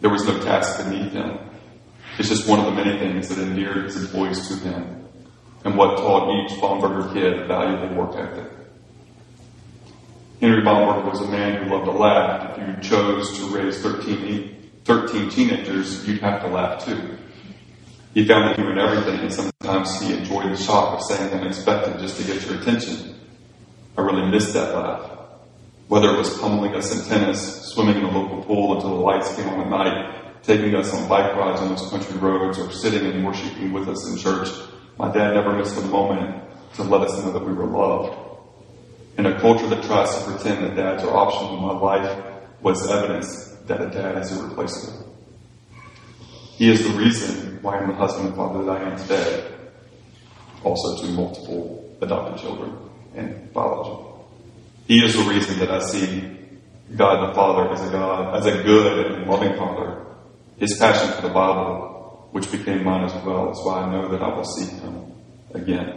There 0.00 0.10
was 0.10 0.26
no 0.26 0.40
task 0.40 0.84
beneath 0.84 1.12
him. 1.12 1.38
It's 2.18 2.28
just 2.28 2.48
one 2.48 2.58
of 2.60 2.66
the 2.66 2.72
many 2.72 2.98
things 2.98 3.28
that 3.28 3.38
endeared 3.38 3.84
his 3.84 3.96
employees 3.96 4.48
to 4.48 4.54
him 4.56 5.00
and 5.64 5.76
what 5.76 5.98
taught 5.98 6.30
each 6.30 6.58
Bomberger 6.58 7.12
kid 7.12 7.40
a 7.40 7.46
valuable 7.46 7.94
work 7.94 8.16
ethic. 8.16 8.50
Henry 10.40 10.62
Bomberger 10.62 11.10
was 11.10 11.20
a 11.20 11.28
man 11.28 11.62
who 11.62 11.70
loved 11.70 11.84
to 11.84 11.92
laugh. 11.92 12.58
If 12.58 12.66
you 12.66 12.82
chose 12.82 13.38
to 13.38 13.44
raise 13.46 13.78
13, 13.82 14.70
13 14.84 15.30
teenagers, 15.30 16.06
you'd 16.08 16.22
have 16.22 16.40
to 16.42 16.48
laugh 16.48 16.84
too. 16.84 17.18
He 18.14 18.26
found 18.26 18.50
the 18.50 18.54
humor 18.54 18.72
in 18.72 18.78
everything, 18.78 19.20
and 19.20 19.32
sometimes 19.32 20.00
he 20.00 20.14
enjoyed 20.14 20.50
the 20.50 20.56
shock 20.56 20.98
of 20.98 21.02
saying 21.02 21.32
unexpected 21.32 22.00
just 22.00 22.16
to 22.16 22.24
get 22.24 22.44
your 22.46 22.60
attention. 22.60 23.14
I 23.96 24.00
really 24.00 24.30
missed 24.30 24.54
that 24.54 24.74
laugh. 24.74 25.19
Whether 25.90 26.14
it 26.14 26.18
was 26.18 26.38
pummeling 26.38 26.76
us 26.76 26.96
in 26.96 27.04
tennis, 27.08 27.62
swimming 27.72 27.96
in 27.96 28.04
the 28.04 28.16
local 28.16 28.44
pool 28.44 28.76
until 28.76 28.90
the 28.90 29.02
lights 29.02 29.34
came 29.34 29.48
on 29.48 29.58
at 29.58 29.70
night, 29.70 30.44
taking 30.44 30.72
us 30.76 30.94
on 30.94 31.08
bike 31.08 31.34
rides 31.34 31.60
on 31.60 31.70
those 31.70 31.90
country 31.90 32.16
roads, 32.16 32.60
or 32.60 32.70
sitting 32.70 33.10
and 33.10 33.26
worshiping 33.26 33.72
with 33.72 33.88
us 33.88 34.08
in 34.08 34.16
church, 34.16 34.48
my 34.98 35.10
dad 35.10 35.34
never 35.34 35.52
missed 35.52 35.76
a 35.78 35.80
moment 35.80 36.44
to 36.74 36.84
let 36.84 37.00
us 37.00 37.18
know 37.18 37.32
that 37.32 37.44
we 37.44 37.52
were 37.52 37.66
loved. 37.66 38.16
In 39.18 39.26
a 39.26 39.40
culture 39.40 39.66
that 39.66 39.82
tries 39.82 40.16
to 40.16 40.30
pretend 40.30 40.64
that 40.64 40.76
dads 40.76 41.02
are 41.02 41.16
optional, 41.16 41.56
in 41.56 41.60
my 41.60 41.72
life 41.72 42.24
was 42.60 42.88
evidence 42.88 43.56
that 43.66 43.80
a 43.80 43.90
dad 43.90 44.16
is 44.18 44.30
irreplaceable. 44.30 45.12
He 46.52 46.70
is 46.70 46.84
the 46.84 46.96
reason 46.96 47.58
why 47.62 47.78
I'm 47.78 47.88
the 47.88 47.94
husband 47.96 48.28
and 48.28 48.36
father 48.36 48.62
that 48.62 48.76
I 48.76 48.90
am 48.90 48.96
today, 48.96 49.52
also 50.62 51.04
to 51.04 51.10
multiple 51.14 51.98
adopted 52.00 52.40
children 52.40 52.76
and 53.16 53.52
biology. 53.52 54.09
He 54.90 55.04
is 55.04 55.14
the 55.14 55.22
reason 55.22 55.60
that 55.60 55.70
I 55.70 55.78
see 55.78 56.36
God 56.96 57.28
the 57.28 57.32
Father 57.32 57.70
as 57.70 57.80
a 57.88 57.92
God, 57.92 58.36
as 58.36 58.44
a 58.44 58.60
good 58.64 59.06
and 59.06 59.30
loving 59.30 59.56
Father. 59.56 60.04
His 60.58 60.76
passion 60.78 61.12
for 61.12 61.22
the 61.22 61.32
Bible, 61.32 62.26
which 62.32 62.50
became 62.50 62.82
mine 62.82 63.04
as 63.04 63.14
well, 63.24 63.52
is 63.52 63.64
why 63.64 63.82
I 63.82 63.92
know 63.92 64.08
that 64.08 64.20
I 64.20 64.34
will 64.34 64.42
see 64.42 64.64
Him 64.64 65.12
again. 65.54 65.96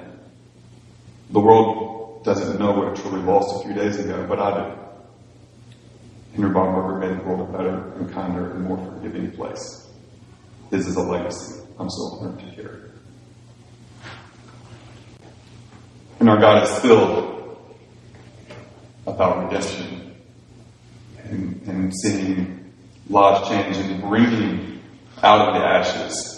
The 1.32 1.39
world 1.39 2.23
doesn't 2.23 2.60
know 2.60 2.71
what 2.71 2.89
it 2.89 3.01
truly 3.01 3.23
lost 3.23 3.56
a 3.56 3.67
few 3.67 3.73
days 3.73 3.97
ago, 3.97 4.27
but 4.29 4.38
I 4.38 4.60
do. 4.60 4.77
Henry 6.36 6.51
Bomberger 6.51 6.99
made 6.99 7.19
the 7.19 7.23
world 7.23 7.49
a 7.49 7.51
better 7.51 7.93
and 7.95 8.13
kinder 8.13 8.51
and 8.51 8.62
more 8.63 8.77
forgiving 8.77 9.32
place. 9.32 9.89
This 10.69 10.86
is 10.86 10.97
a 10.97 11.01
legacy 11.01 11.65
I'm 11.79 11.89
so 11.89 12.19
honored 12.19 12.39
to 12.41 12.45
carry. 12.56 12.82
And 16.19 16.29
our 16.29 16.39
God 16.39 16.62
is 16.62 16.77
filled 16.77 17.33
about 19.05 19.45
redemption 19.45 20.15
and, 21.23 21.61
and 21.67 21.93
seeing 21.95 22.73
lives 23.09 23.47
change 23.49 23.77
and 23.77 24.01
bringing 24.01 24.81
out 25.21 25.49
of 25.49 25.55
the 25.55 25.65
ashes 25.65 26.33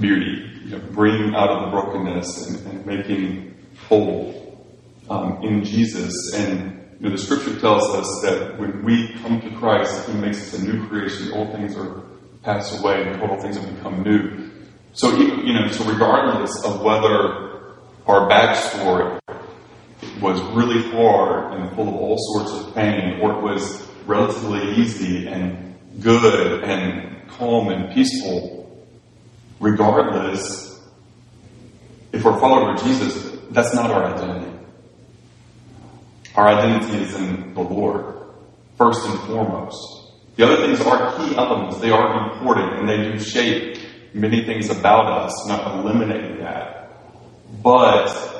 beauty, 0.00 0.50
you 0.64 0.70
know, 0.70 0.82
bringing 0.92 1.34
out 1.34 1.48
of 1.50 1.64
the 1.64 1.70
brokenness 1.70 2.48
and, 2.48 2.66
and 2.66 2.86
making 2.86 3.54
whole 3.88 4.66
um, 5.08 5.42
in 5.42 5.64
Jesus. 5.64 6.34
And 6.34 6.84
you 7.00 7.08
know, 7.08 7.10
the 7.10 7.18
scripture 7.18 7.58
tells 7.60 7.84
us 7.94 8.20
that 8.22 8.58
when 8.58 8.84
we 8.84 9.14
come 9.22 9.40
to 9.40 9.50
Christ, 9.56 10.08
He 10.08 10.14
makes 10.14 10.38
us 10.38 10.60
a 10.60 10.64
new 10.64 10.86
creation. 10.88 11.32
All 11.32 11.50
things 11.52 11.76
are 11.76 12.02
passed 12.42 12.80
away, 12.80 13.06
and 13.06 13.20
total 13.20 13.40
things 13.40 13.56
have 13.56 13.74
become 13.74 14.02
new. 14.02 14.50
So, 14.92 15.14
you 15.14 15.52
know, 15.52 15.68
so 15.68 15.84
regardless 15.84 16.64
of 16.64 16.80
whether 16.80 17.66
our 18.06 18.30
backstory 18.30 19.18
was 20.20 20.40
really 20.54 20.82
hard 20.90 21.54
and 21.54 21.74
full 21.74 21.88
of 21.88 21.94
all 21.94 22.16
sorts 22.18 22.52
of 22.52 22.74
pain, 22.74 23.20
or 23.20 23.32
it 23.32 23.42
was 23.42 23.86
relatively 24.06 24.74
easy 24.76 25.26
and 25.26 25.74
good 26.00 26.64
and 26.64 27.28
calm 27.28 27.68
and 27.68 27.92
peaceful, 27.94 28.86
regardless, 29.60 30.80
if 32.12 32.24
we're 32.24 32.38
followers 32.38 32.80
of 32.80 32.86
Jesus, 32.86 33.38
that's 33.50 33.74
not 33.74 33.90
our 33.90 34.04
identity. 34.14 34.52
Our 36.34 36.48
identity 36.48 37.02
is 37.02 37.14
in 37.14 37.54
the 37.54 37.62
Lord. 37.62 38.14
first 38.76 39.06
and 39.06 39.18
foremost. 39.20 40.12
The 40.36 40.44
other 40.44 40.56
things 40.56 40.80
are 40.82 41.16
key 41.16 41.34
elements. 41.34 41.78
They 41.78 41.90
are 41.90 42.30
important 42.34 42.80
and 42.80 42.88
they 42.88 43.10
do 43.10 43.18
shape 43.18 43.78
many 44.12 44.44
things 44.44 44.68
about 44.68 45.06
us, 45.06 45.48
not 45.48 45.78
eliminating 45.78 46.40
that. 46.40 47.00
But 47.62 48.35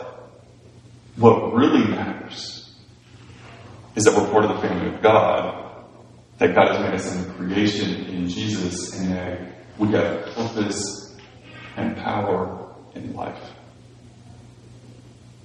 what 1.16 1.54
really 1.54 1.86
matters 1.86 2.74
is 3.94 4.04
that 4.04 4.14
we're 4.14 4.30
part 4.30 4.44
of 4.44 4.56
the 4.56 4.68
family 4.68 4.94
of 4.94 5.02
God, 5.02 5.84
that 6.38 6.54
God 6.54 6.68
has 6.68 6.80
made 6.80 6.94
us 6.94 7.16
in 7.16 7.34
creation 7.34 8.04
in 8.06 8.28
Jesus, 8.28 8.98
and 8.98 9.12
that 9.12 9.40
we 9.78 9.88
have 9.92 10.26
purpose 10.34 11.16
and 11.76 11.96
power 11.96 12.74
in 12.94 13.14
life. 13.14 13.40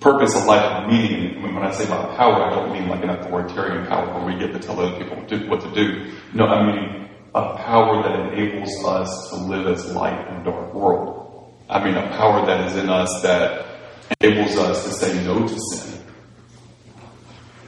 Purpose 0.01 0.35
of 0.35 0.45
life 0.45 0.89
meaning, 0.89 1.41
when 1.41 1.63
I 1.63 1.71
say 1.71 1.85
about 1.85 2.17
power, 2.17 2.43
I 2.43 2.49
don't 2.49 2.73
mean 2.73 2.89
like 2.89 3.03
an 3.03 3.11
authoritarian 3.11 3.87
power 3.87 4.13
where 4.13 4.33
we 4.33 4.39
get 4.39 4.51
to 4.53 4.59
tell 4.59 4.79
other 4.79 4.97
people 4.97 5.15
what 5.47 5.61
to 5.61 5.71
do. 5.73 6.11
No, 6.33 6.47
I 6.47 6.65
mean 6.65 7.09
a 7.33 7.55
power 7.55 8.03
that 8.03 8.33
enables 8.33 8.83
us 8.83 9.29
to 9.29 9.35
live 9.37 9.67
as 9.67 9.93
light 9.93 10.27
in 10.27 10.41
a 10.41 10.43
dark 10.43 10.73
world. 10.73 11.53
I 11.69 11.83
mean 11.83 11.95
a 11.95 12.09
power 12.17 12.45
that 12.45 12.67
is 12.67 12.75
in 12.75 12.89
us 12.89 13.21
that 13.21 13.70
enables 14.19 14.57
us 14.57 14.83
to 14.85 14.91
say 14.91 15.23
no 15.25 15.47
to 15.47 15.59
sin 15.71 16.01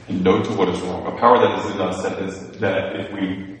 and 0.08 0.22
no 0.22 0.42
to 0.42 0.50
what 0.52 0.68
is 0.68 0.80
wrong. 0.82 1.06
A 1.06 1.18
power 1.18 1.38
that 1.38 1.64
is 1.64 1.74
in 1.74 1.80
us 1.80 2.02
that 2.02 2.18
is 2.20 2.60
that 2.60 2.96
if 2.96 3.12
we 3.12 3.58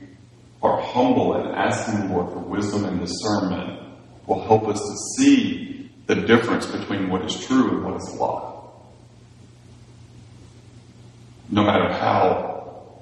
are 0.62 0.80
humble 0.80 1.34
and 1.34 1.54
asking 1.54 2.08
the 2.08 2.14
Lord 2.14 2.32
for 2.32 2.38
wisdom 2.40 2.84
and 2.84 3.00
discernment 3.00 3.80
will 4.26 4.42
help 4.44 4.68
us 4.68 4.80
to 4.80 4.96
see 5.16 5.90
the 6.06 6.14
difference 6.14 6.66
between 6.66 7.10
what 7.10 7.24
is 7.24 7.46
true 7.46 7.70
and 7.70 7.84
what 7.84 7.96
is 7.96 8.08
a 8.08 8.16
lie. 8.16 8.50
No 11.50 11.64
matter 11.64 11.92
how 11.92 13.00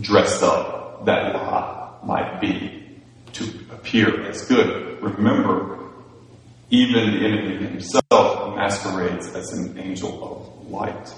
dressed 0.00 0.42
up 0.42 1.04
that 1.06 1.34
lie 1.34 1.98
might 2.04 2.40
be 2.40 3.00
to 3.32 3.44
appear 3.70 4.24
as 4.28 4.44
good. 4.46 5.02
Remember, 5.02 5.78
even 6.70 7.10
the 7.12 7.26
enemy 7.26 7.66
himself 7.66 8.04
masquerades 8.58 9.28
as 9.34 9.52
an 9.52 9.78
angel 9.78 10.12
of 10.24 10.68
light. 10.68 11.14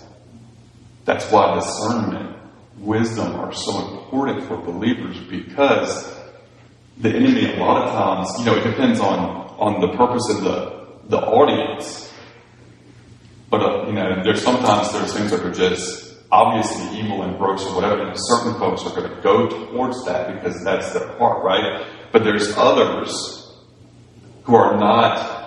That's 1.07 1.25
why 1.33 1.55
discernment, 1.55 2.37
wisdom 2.77 3.35
are 3.35 3.53
so 3.53 3.99
important 3.99 4.47
for 4.47 4.59
believers 4.59 5.19
because 5.31 6.15
the 6.99 7.09
enemy 7.09 7.55
a 7.55 7.59
lot 7.59 7.83
of 7.83 7.93
times, 7.93 8.39
you 8.39 8.45
know, 8.45 8.57
it 8.57 8.65
depends 8.65 9.01
on, 9.01 9.19
on 9.59 9.81
the 9.81 9.97
purpose 9.97 10.29
of 10.29 10.45
the, 10.45 10.87
the 11.09 11.19
audience. 11.19 12.13
But, 13.49 13.63
uh, 13.63 13.87
you 13.87 13.95
know, 13.95 14.23
there's 14.23 14.43
sometimes 14.43 14.93
there's 14.93 15.15
things 15.15 15.31
that 15.31 15.41
are 15.41 15.53
just 15.53 16.15
obviously 16.31 17.01
evil 17.01 17.23
and 17.23 17.39
gross 17.39 17.65
or 17.67 17.75
whatever, 17.75 18.03
and 18.03 18.15
certain 18.15 18.55
folks 18.61 18.85
are 18.85 18.95
going 18.95 19.11
to 19.11 19.21
go 19.23 19.49
towards 19.49 20.05
that 20.05 20.35
because 20.35 20.63
that's 20.63 20.93
their 20.93 21.09
part, 21.15 21.43
right? 21.43 21.87
But 22.13 22.23
there's 22.23 22.55
others 22.57 23.11
who 24.45 24.55
are 24.55 24.79
not 24.79 25.40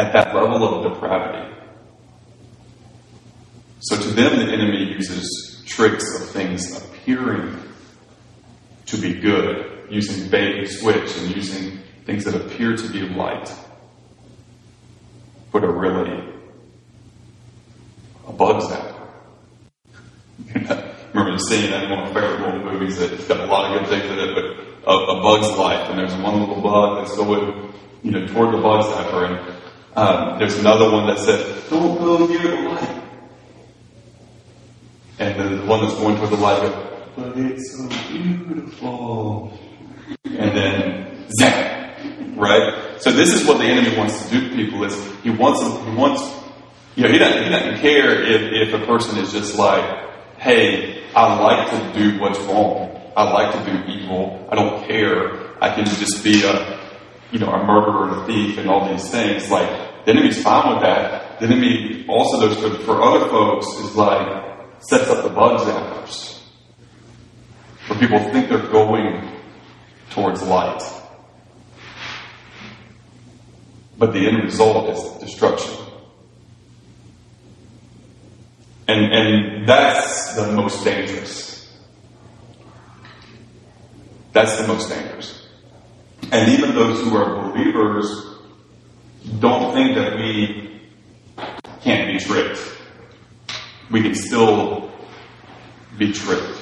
at 0.00 0.12
that 0.14 0.34
level 0.34 0.64
of 0.64 0.92
depravity. 0.92 1.54
So 3.80 4.00
to 4.00 4.08
them, 4.08 4.38
the 4.38 4.52
enemy 4.52 4.92
uses 4.92 5.62
tricks 5.66 6.20
of 6.20 6.30
things 6.30 6.82
appearing 6.84 7.56
to 8.86 8.96
be 8.96 9.14
good, 9.14 9.86
using 9.90 10.30
bait 10.30 10.58
and 10.58 10.68
switch 10.68 11.16
and 11.18 11.36
using 11.36 11.80
things 12.06 12.24
that 12.24 12.34
appear 12.34 12.76
to 12.76 12.88
be 12.88 13.02
light, 13.02 13.52
but 15.52 15.64
are 15.64 15.72
really 15.72 16.32
a 18.26 18.32
bug's 18.32 18.64
zapper. 18.64 18.96
Remember 21.12 21.32
the 21.32 21.44
scene 21.44 21.72
in 21.72 21.90
one 21.90 21.98
of 22.00 22.14
my 22.14 22.20
favorite 22.20 22.64
movies 22.64 22.98
that's 22.98 23.26
got 23.26 23.40
a 23.40 23.46
lot 23.46 23.70
of 23.70 23.80
good 23.80 23.88
things 23.88 24.10
in 24.10 24.18
it, 24.18 24.34
but 24.34 24.90
a, 24.90 25.18
a, 25.18 25.22
bug's 25.22 25.56
life, 25.58 25.90
and 25.90 25.98
there's 25.98 26.14
one 26.14 26.40
little 26.40 26.60
bug 26.62 26.98
that's 26.98 27.16
going, 27.16 27.72
you 28.02 28.12
know, 28.12 28.26
toward 28.28 28.54
the 28.54 28.58
bug 28.58 28.84
zapper, 28.84 29.28
and 29.28 29.60
um, 29.96 30.38
there's 30.38 30.58
another 30.58 30.90
one 30.90 31.06
that 31.06 31.18
said, 31.18 31.68
"Don't 31.68 31.98
go 31.98 32.26
near 32.26 32.42
the 32.42 32.68
light." 32.68 33.00
And 35.20 35.38
then 35.38 35.58
the 35.58 35.66
one 35.66 35.82
that's 35.82 35.94
going 35.96 36.16
toward 36.16 36.30
the 36.30 36.36
light 36.36 36.62
goes, 36.62 36.90
but 37.14 37.36
it's 37.36 37.76
so 37.76 37.86
beautiful. 38.08 39.52
And 40.24 40.56
then 40.56 41.28
zap, 41.38 41.98
right? 42.36 42.98
So 43.02 43.12
this 43.12 43.34
is 43.34 43.46
what 43.46 43.58
the 43.58 43.64
enemy 43.64 43.96
wants 43.98 44.24
to 44.24 44.30
do 44.30 44.48
to 44.48 44.56
people 44.56 44.82
is 44.84 44.94
he 45.22 45.28
wants 45.28 45.60
them, 45.60 45.92
he 45.92 45.94
wants, 45.94 46.22
you 46.96 47.02
know, 47.02 47.12
he 47.12 47.18
doesn't, 47.18 47.44
he 47.44 47.50
doesn't 47.50 47.80
care 47.80 48.22
if, 48.22 48.68
if 48.68 48.82
a 48.82 48.86
person 48.86 49.18
is 49.18 49.30
just 49.30 49.58
like, 49.58 49.84
hey, 50.38 51.04
I 51.14 51.38
like 51.38 51.70
to 51.70 51.98
do 51.98 52.18
what's 52.18 52.38
wrong. 52.40 52.98
I 53.14 53.24
like 53.30 53.52
to 53.62 53.70
do 53.70 53.92
evil. 53.92 54.48
I 54.50 54.54
don't 54.54 54.86
care. 54.86 55.62
I 55.62 55.74
can 55.74 55.84
just 55.84 56.24
be 56.24 56.44
a, 56.44 56.79
you 57.32 57.38
know, 57.38 57.50
a 57.50 57.64
murderer 57.64 58.08
and 58.08 58.22
a 58.22 58.26
thief 58.26 58.58
and 58.58 58.68
all 58.68 58.90
these 58.90 59.08
things. 59.10 59.50
Like, 59.50 60.04
the 60.04 60.12
enemy's 60.12 60.42
fine 60.42 60.74
with 60.74 60.82
that. 60.82 61.40
The 61.40 61.46
enemy 61.46 62.04
also, 62.08 62.40
those 62.40 62.56
for, 62.56 62.82
for 62.84 63.02
other 63.02 63.28
folks, 63.28 63.66
is 63.66 63.94
like, 63.94 64.58
sets 64.80 65.08
up 65.08 65.22
the 65.24 65.30
bug 65.30 65.60
zappers. 65.60 66.40
Where 67.86 67.98
people 67.98 68.18
think 68.32 68.48
they're 68.48 68.70
going 68.70 69.40
towards 70.10 70.42
light. 70.42 70.82
But 73.98 74.12
the 74.12 74.26
end 74.26 74.42
result 74.42 74.88
is 74.90 75.20
destruction. 75.20 75.74
And, 78.88 79.12
and 79.12 79.68
that's 79.68 80.34
the 80.34 80.50
most 80.52 80.82
dangerous. 80.84 81.70
That's 84.32 84.56
the 84.60 84.66
most 84.66 84.88
dangerous. 84.88 85.39
And 86.32 86.48
even 86.48 86.74
those 86.74 87.00
who 87.02 87.16
are 87.16 87.50
believers 87.50 88.08
don't 89.38 89.74
think 89.74 89.96
that 89.96 90.16
we 90.16 90.80
can't 91.82 92.12
be 92.12 92.18
tricked 92.24 92.70
we 93.90 94.02
can 94.02 94.14
still 94.14 94.90
be 95.98 96.12
tricked. 96.12 96.58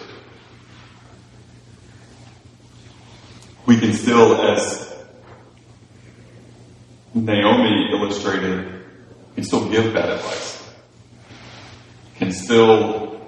We 3.66 3.76
can 3.78 3.92
still, 3.92 4.40
as 4.40 4.96
Naomi 7.12 7.90
illustrated, 7.92 8.82
can 9.34 9.44
still 9.44 9.68
give 9.68 9.92
bad 9.92 10.08
advice. 10.08 10.72
Can 12.16 12.32
still 12.32 13.20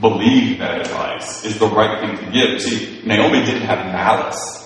believe 0.00 0.58
that 0.58 0.80
advice 0.80 1.44
is 1.44 1.58
the 1.60 1.68
right 1.68 2.00
thing 2.00 2.26
to 2.26 2.32
give. 2.32 2.60
See, 2.60 3.02
Naomi 3.06 3.44
didn't 3.44 3.62
have 3.62 3.86
malice 3.86 4.63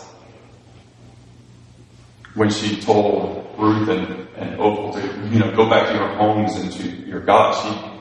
when 2.39 2.51
she 2.51 2.81
told 2.81 3.55
Ruth 3.59 3.89
and, 3.89 4.29
and 4.37 4.61
Orpah 4.61 5.01
to, 5.01 5.29
you 5.29 5.41
know, 5.41 5.55
go 5.57 5.69
back 5.69 5.89
to 5.89 5.95
your 5.95 6.09
homes 6.17 6.55
and 6.55 6.73
to 6.73 6.89
your 7.07 7.21
God. 7.21 7.53
She 7.61 7.99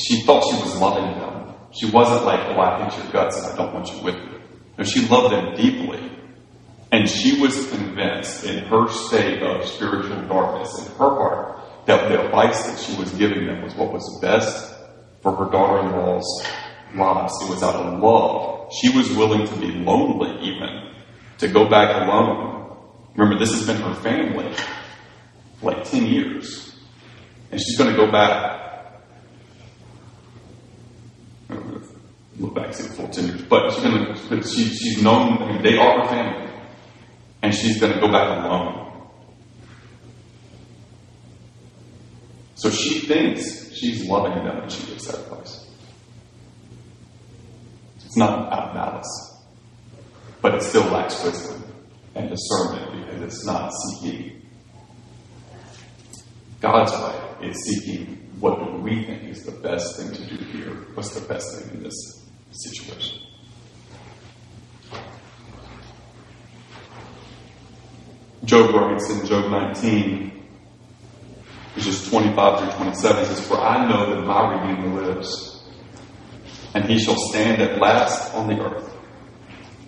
she 0.00 0.22
thought 0.22 0.42
she 0.44 0.62
was 0.62 0.80
loving 0.80 1.18
them. 1.18 1.54
She 1.72 1.90
wasn't 1.90 2.24
like, 2.24 2.40
oh, 2.40 2.58
I 2.58 2.88
hate 2.88 3.02
your 3.02 3.12
guts 3.12 3.36
and 3.38 3.52
I 3.52 3.56
don't 3.56 3.74
want 3.74 3.92
you 3.92 4.02
with 4.02 4.14
me. 4.14 4.38
No, 4.78 4.84
she 4.84 5.06
loved 5.08 5.34
them 5.34 5.54
deeply. 5.54 6.10
And 6.90 7.08
she 7.08 7.40
was 7.40 7.68
convinced 7.68 8.44
in 8.44 8.64
her 8.64 8.88
state 8.88 9.42
of 9.42 9.66
spiritual 9.66 10.22
darkness 10.22 10.78
in 10.78 10.92
her 10.92 11.10
heart 11.10 11.60
that 11.86 12.08
the 12.08 12.24
advice 12.24 12.66
that 12.66 12.78
she 12.78 12.96
was 12.98 13.12
giving 13.12 13.46
them 13.46 13.62
was 13.62 13.74
what 13.74 13.92
was 13.92 14.18
best 14.22 14.74
for 15.22 15.34
her 15.36 15.50
daughter-in-law's 15.50 16.46
lives. 16.94 17.32
It 17.42 17.50
was 17.50 17.62
out 17.62 17.74
of 17.74 18.00
love. 18.00 18.72
She 18.80 18.88
was 18.96 19.10
willing 19.10 19.46
to 19.46 19.56
be 19.56 19.72
lonely 19.72 20.38
even, 20.42 20.92
to 21.38 21.48
go 21.48 21.68
back 21.68 22.02
alone. 22.02 22.56
Remember, 23.16 23.38
this 23.38 23.52
has 23.52 23.66
been 23.66 23.80
her 23.80 23.94
family 23.94 24.54
for 25.60 25.72
like 25.72 25.84
10 25.84 26.06
years. 26.06 26.76
And 27.50 27.60
she's 27.60 27.78
going 27.78 27.90
to 27.90 27.96
go 27.96 28.10
back 28.10 28.66
look 32.38 32.54
back 32.54 32.72
the 32.72 32.82
full 32.82 33.08
ten 33.08 33.28
years, 33.28 33.42
but 33.42 33.72
she's 33.72 33.82
gonna, 33.82 34.14
but 34.28 34.46
she, 34.46 34.64
she's 34.68 35.02
known. 35.02 35.42
I 35.42 35.52
mean, 35.52 35.62
they 35.62 35.78
are 35.78 36.02
her 36.02 36.08
family, 36.08 36.52
and 37.42 37.54
she's 37.54 37.80
going 37.80 37.92
to 37.94 38.00
go 38.00 38.12
back 38.12 38.44
alone. 38.44 39.08
So 42.56 42.70
she 42.70 43.00
thinks 43.00 43.74
she's 43.74 44.06
loving 44.06 44.44
them 44.44 44.58
when 44.58 44.68
she 44.68 44.86
gives 44.86 45.08
advice. 45.08 45.66
It's 48.04 48.16
not 48.16 48.52
out 48.52 48.68
of 48.68 48.74
malice, 48.74 49.42
but 50.40 50.54
it 50.54 50.62
still 50.62 50.84
lacks 50.84 51.22
wisdom 51.24 51.65
and 52.16 52.30
discernment 52.30 53.04
because 53.04 53.22
it's 53.22 53.44
not 53.44 53.70
seeking 53.72 54.42
God's 56.60 56.92
way. 56.92 57.48
It's 57.48 57.60
seeking 57.64 58.16
what 58.40 58.58
do 58.58 58.82
we 58.82 59.04
think 59.04 59.24
is 59.24 59.44
the 59.44 59.52
best 59.52 59.96
thing 59.96 60.12
to 60.12 60.36
do 60.36 60.44
here? 60.44 60.70
What's 60.94 61.14
the 61.14 61.26
best 61.26 61.58
thing 61.58 61.74
in 61.74 61.82
this 61.82 62.26
situation? 62.50 63.20
Job 68.44 68.74
writes 68.74 69.10
in 69.10 69.26
Job 69.26 69.50
19, 69.50 70.30
which 71.74 71.86
is 71.86 72.08
25 72.08 72.60
through 72.60 72.70
27, 72.72 73.24
says, 73.24 73.46
For 73.46 73.58
I 73.58 73.88
know 73.88 74.14
that 74.14 74.22
my 74.22 74.54
Redeemer 74.54 75.02
lives, 75.02 75.64
and 76.74 76.84
he 76.84 76.98
shall 76.98 77.16
stand 77.30 77.60
at 77.60 77.80
last 77.80 78.34
on 78.34 78.48
the 78.48 78.60
earth. 78.60 78.95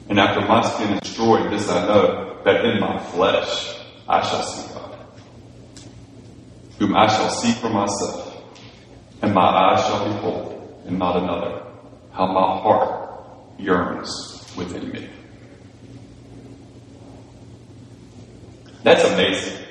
And 0.08 0.18
after 0.18 0.40
my 0.46 0.62
skin 0.62 0.94
is 0.94 1.00
destroyed, 1.00 1.50
this 1.50 1.68
I 1.68 1.86
know, 1.86 2.40
that 2.44 2.64
in 2.64 2.80
my 2.80 2.98
flesh 2.98 3.76
I 4.08 4.22
shall 4.22 4.42
see 4.42 4.72
God, 4.74 4.96
whom 6.78 6.96
I 6.96 7.06
shall 7.06 7.30
see 7.30 7.52
for 7.52 7.68
myself, 7.68 8.42
and 9.20 9.34
my 9.34 9.42
eyes 9.42 9.84
shall 9.86 10.06
behold, 10.06 10.82
and 10.86 10.98
not 10.98 11.16
another, 11.16 11.62
how 12.12 12.26
my 12.26 12.60
heart 12.62 13.58
yearns 13.58 14.54
within 14.56 14.90
me. 14.90 15.08
That's 18.82 19.04
amazing. 19.04 19.64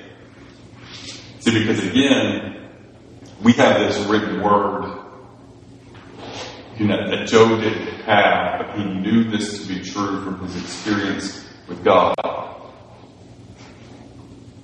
See, 1.40 1.58
because 1.58 1.84
again, 1.84 2.68
we 3.42 3.52
have 3.54 3.80
this 3.80 3.98
written 4.06 4.42
word 4.42 4.98
you 6.78 6.86
know, 6.86 7.10
that 7.10 7.26
Job 7.26 7.60
didn't 7.60 7.87
but 8.06 8.76
he 8.76 8.84
knew 8.84 9.24
this 9.30 9.62
to 9.62 9.68
be 9.68 9.80
true 9.80 10.24
from 10.24 10.40
his 10.40 10.56
experience 10.62 11.46
with 11.68 11.82
God. 11.84 12.14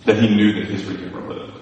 That 0.04 0.18
he 0.18 0.34
knew 0.34 0.52
that 0.54 0.70
his 0.70 0.84
Redeemer 0.84 1.26
lived. 1.26 1.58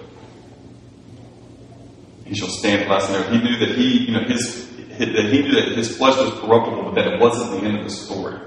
He 2.25 2.35
shall 2.35 2.49
stand 2.49 2.89
last 2.89 3.09
there. 3.09 3.29
He 3.29 3.37
knew 3.37 3.57
that 3.65 3.77
he, 3.77 4.05
you 4.05 4.11
know, 4.11 4.23
his, 4.23 4.67
that 4.97 5.07
he 5.07 5.41
knew 5.41 5.53
that 5.53 5.77
his 5.77 5.95
flesh 5.95 6.17
was 6.17 6.33
corruptible, 6.41 6.83
but 6.83 6.95
that 6.95 7.13
it 7.13 7.19
wasn't 7.19 7.51
the 7.51 7.67
end 7.67 7.77
of 7.77 7.83
the 7.83 7.89
story. 7.89 8.39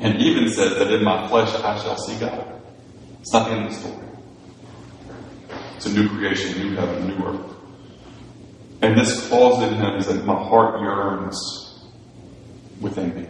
And 0.00 0.20
even 0.20 0.48
says 0.48 0.78
that 0.78 0.92
in 0.92 1.02
my 1.02 1.26
flesh 1.28 1.52
I 1.54 1.78
shall 1.82 1.96
see 1.96 2.18
God. 2.20 2.60
It's 3.20 3.32
not 3.32 3.48
the 3.48 3.54
end 3.54 3.66
of 3.66 3.72
the 3.72 3.78
story. 3.78 4.08
It's 5.76 5.86
a 5.86 5.92
new 5.92 6.08
creation, 6.08 6.60
new 6.60 6.76
heaven, 6.76 7.08
new 7.08 7.24
earth. 7.24 7.56
And 8.82 8.96
this 8.96 9.28
calls 9.28 9.62
in 9.62 9.74
him 9.74 9.96
is 9.96 10.06
that 10.06 10.24
my 10.24 10.34
heart 10.34 10.80
yearns 10.80 11.67
within 12.80 13.14
me. 13.14 13.26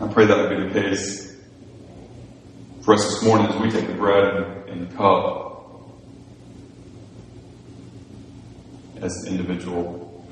I 0.00 0.08
pray 0.08 0.26
that 0.26 0.36
would 0.36 0.56
be 0.56 0.68
the 0.68 0.80
case 0.80 1.36
for 2.82 2.94
us 2.94 3.04
this 3.04 3.22
morning 3.22 3.46
as 3.48 3.60
we 3.60 3.70
take 3.70 3.86
the 3.86 3.94
bread 3.94 4.34
and, 4.68 4.88
the 4.88 4.94
cup 4.96 5.90
as 9.02 9.26
individual 9.26 10.26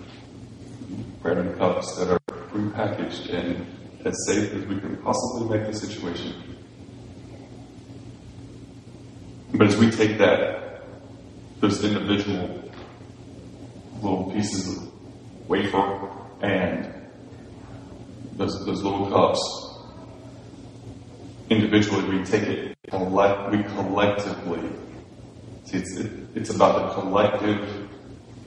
bread 1.23 1.39
and 1.39 1.57
cups 1.59 1.97
that 1.97 2.11
are 2.11 2.21
prepackaged 2.29 3.33
and 3.33 3.67
as 4.05 4.15
safe 4.27 4.53
as 4.55 4.65
we 4.67 4.81
can 4.81 4.97
possibly 5.03 5.59
make 5.59 5.67
the 5.67 5.75
situation. 5.75 6.33
But 9.53 9.67
as 9.67 9.77
we 9.77 9.91
take 9.91 10.19
that, 10.19 10.83
those 11.61 11.83
individual 11.85 12.73
little 14.03 14.31
pieces 14.33 14.79
of 14.79 15.49
wafer 15.49 15.79
and 16.41 16.93
those, 18.37 18.65
those 18.65 18.83
little 18.83 19.11
cups. 19.11 19.41
Individually, 21.51 22.19
we 22.19 22.25
take 22.25 22.43
it, 22.43 22.77
collect, 22.91 23.51
we 23.51 23.63
collectively. 23.63 24.71
See, 25.65 25.79
it's, 25.79 25.97
it, 25.97 26.13
it's 26.35 26.51
about 26.51 26.95
the 26.95 27.01
collective. 27.01 27.89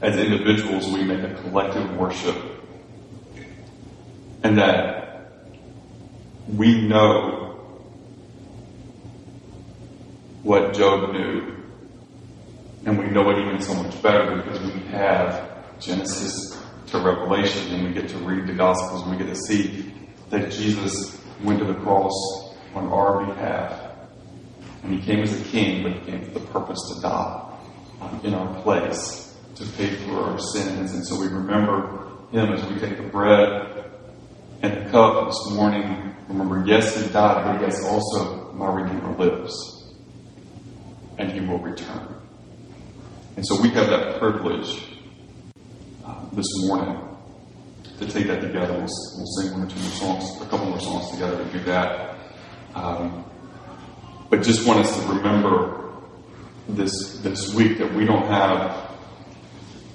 As 0.02 0.18
individuals, 0.18 0.92
we 0.92 1.04
make 1.04 1.20
a 1.20 1.34
collective 1.42 1.96
worship. 1.96 2.36
And 4.44 4.58
that 4.58 5.28
we 6.48 6.88
know 6.88 7.42
what 10.44 10.74
Job 10.74 11.12
knew 11.14 11.52
and 12.86 12.98
we 12.98 13.06
know 13.10 13.30
it 13.30 13.38
even 13.38 13.62
so 13.62 13.76
much 13.76 14.02
better 14.02 14.38
because 14.38 14.60
we 14.60 14.80
have 14.88 15.80
Genesis 15.80 16.60
to 16.92 17.00
Revelation 17.00 17.74
and 17.74 17.88
we 17.88 17.94
get 17.94 18.10
to 18.10 18.18
read 18.18 18.48
the 18.48 18.54
Gospels 18.54 19.04
and 19.04 19.12
we 19.12 19.18
get 19.18 19.34
to 19.34 19.40
see 19.48 19.94
that 20.30 20.52
Jesus 20.52 21.20
went 21.44 21.60
to 21.60 21.66
the 21.66 21.74
cross 21.76 22.14
on 22.76 22.88
our 22.88 23.26
behalf. 23.26 23.82
And 24.84 24.94
he 24.94 25.02
came 25.02 25.20
as 25.22 25.40
a 25.40 25.44
king, 25.46 25.84
but 25.84 25.94
he 25.94 26.12
came 26.12 26.24
for 26.24 26.40
the 26.40 26.46
purpose 26.48 26.80
to 26.94 27.02
die 27.02 27.58
um, 28.02 28.20
in 28.24 28.34
our 28.34 28.62
place 28.62 29.38
to 29.56 29.66
pay 29.74 29.96
for 29.96 30.14
our 30.14 30.40
sins. 30.40 30.94
And 30.94 31.06
so 31.06 31.20
we 31.20 31.28
remember 31.28 32.10
him 32.32 32.52
as 32.52 32.66
we 32.66 32.80
take 32.80 32.98
the 32.98 33.04
bread 33.04 33.90
and 34.62 34.86
the 34.86 34.90
cup 34.90 35.28
this 35.28 35.52
morning. 35.52 36.16
Remember, 36.28 36.64
yes, 36.66 37.00
he 37.00 37.12
died, 37.12 37.46
but 37.46 37.62
yes, 37.62 37.84
also 37.86 38.52
my 38.54 38.74
Redeemer 38.74 39.16
lives. 39.18 39.94
And 41.18 41.32
he 41.32 41.40
will 41.42 41.60
return. 41.60 42.16
And 43.36 43.46
so 43.46 43.62
we 43.62 43.70
have 43.70 43.88
that 43.88 44.20
privilege 44.20 44.91
this 46.34 46.48
morning 46.68 46.98
to 48.00 48.08
take 48.08 48.28
that 48.28 48.42
together. 48.42 48.74
We'll, 48.74 48.82
we'll, 48.82 49.26
sing 49.38 49.52
one 49.52 49.64
or 49.64 49.70
two 49.70 49.80
more 49.80 49.92
songs, 49.92 50.42
a 50.42 50.46
couple 50.46 50.68
more 50.68 50.80
songs 50.80 51.12
together 51.12 51.44
to 51.44 51.52
do 51.52 51.60
that. 51.66 52.18
Um, 52.76 53.26
but 54.30 54.42
just 54.42 54.66
want 54.68 54.80
us 54.80 54.96
to 54.96 55.14
remember 55.14 55.92
this 56.70 57.18
this 57.20 57.54
week 57.54 57.78
that 57.80 57.94
we 57.94 58.06
don't 58.06 58.28
have 58.28 58.92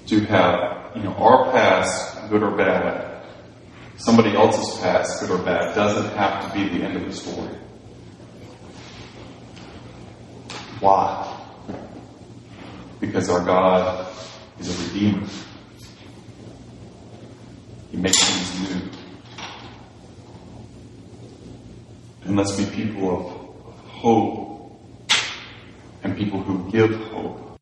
to 0.07 0.19
have 0.25 0.95
you 0.95 1.03
know 1.03 1.13
our 1.15 1.51
past, 1.51 2.29
good 2.29 2.43
or 2.43 2.55
bad, 2.55 3.23
somebody 3.97 4.35
else's 4.35 4.79
past, 4.79 5.19
good 5.21 5.31
or 5.31 5.43
bad, 5.43 5.73
doesn't 5.75 6.15
have 6.15 6.47
to 6.47 6.53
be 6.57 6.67
the 6.77 6.83
end 6.83 6.97
of 6.97 7.05
the 7.05 7.13
story. 7.13 7.55
Why? 10.79 11.37
because 12.99 13.29
our 13.29 13.43
God 13.43 14.07
is 14.59 14.69
a 14.69 14.87
redeemer. 14.87 15.27
He 17.97 18.03
makes 18.03 18.23
things 18.23 18.69
new. 18.69 18.81
And 22.25 22.37
let's 22.37 22.55
be 22.55 22.65
people 22.67 23.09
of, 23.09 23.25
of 23.65 23.79
hope 23.87 24.79
and 26.03 26.15
people 26.15 26.39
who 26.39 26.69
give 26.69 26.93
hope 27.07 27.59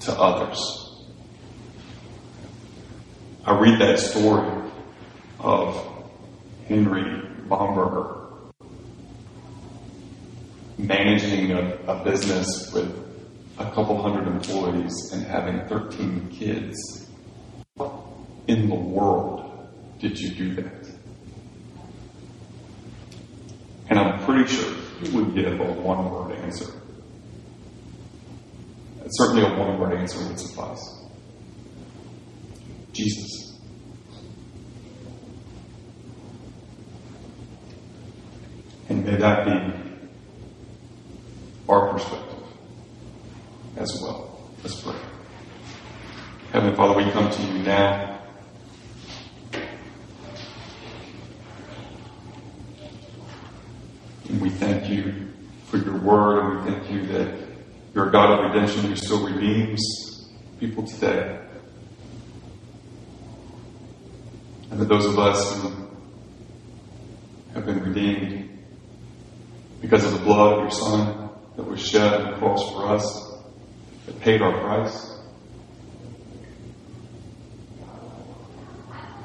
to 0.00 0.12
others. 0.18 1.02
I 3.44 3.58
read 3.58 3.78
that 3.82 3.98
story 3.98 4.70
of 5.40 5.86
Henry 6.66 7.20
Bomberger 7.46 8.18
managing 10.78 11.52
a, 11.52 11.76
a 11.86 12.02
business 12.02 12.72
with 12.72 12.88
a 13.58 13.70
couple 13.72 14.00
hundred 14.00 14.26
employees 14.26 15.10
and 15.12 15.22
having 15.26 15.60
13 15.68 16.30
kids. 16.30 17.04
In 18.46 18.68
the 18.68 18.74
world 18.74 19.68
did 19.98 20.18
you 20.18 20.30
do 20.34 20.54
that? 20.62 20.86
And 23.88 23.98
I'm 23.98 24.24
pretty 24.24 24.52
sure 24.52 24.74
you 25.02 25.18
would 25.18 25.34
give 25.34 25.60
a 25.60 25.72
one 25.72 26.10
word 26.10 26.36
answer. 26.38 26.72
Certainly 29.08 29.42
a 29.42 29.58
one 29.58 29.78
word 29.78 29.94
answer 29.98 30.26
would 30.26 30.38
suffice. 30.38 31.02
Jesus. 32.92 33.58
And 38.88 39.04
may 39.04 39.16
that 39.16 39.46
be 39.46 39.74
our 41.68 41.92
perspective 41.92 42.44
as 43.76 43.98
well. 44.02 44.50
Let's 44.62 44.80
pray. 44.80 44.94
Heavenly 46.52 46.76
Father, 46.76 46.96
we 46.96 47.10
come 47.10 47.30
to 47.30 47.42
you 47.42 47.58
now. 47.64 48.20
And 54.28 54.40
we 54.40 54.50
thank 54.50 54.83
you 54.94 55.28
for 55.66 55.78
your 55.78 55.98
word, 55.98 56.38
and 56.38 56.64
we 56.64 56.70
thank 56.70 56.90
you 56.90 57.06
that 57.06 57.36
you're 57.94 58.08
a 58.08 58.12
God 58.12 58.30
of 58.30 58.52
redemption 58.52 58.82
who 58.84 58.96
still 58.96 59.26
redeems 59.26 59.80
people 60.58 60.86
today. 60.86 61.40
And 64.70 64.80
that 64.80 64.88
those 64.88 65.06
of 65.06 65.18
us 65.18 65.60
who 65.60 65.72
have 67.54 67.66
been 67.66 67.82
redeemed 67.82 68.58
because 69.80 70.04
of 70.04 70.12
the 70.12 70.18
blood 70.18 70.54
of 70.54 70.58
your 70.60 70.70
Son 70.70 71.30
that 71.56 71.62
was 71.62 71.80
shed 71.86 72.20
on 72.20 72.32
the 72.32 72.38
cross 72.38 72.72
for 72.72 72.86
us, 72.88 73.32
that 74.06 74.20
paid 74.20 74.42
our 74.42 74.58
price. 74.60 75.10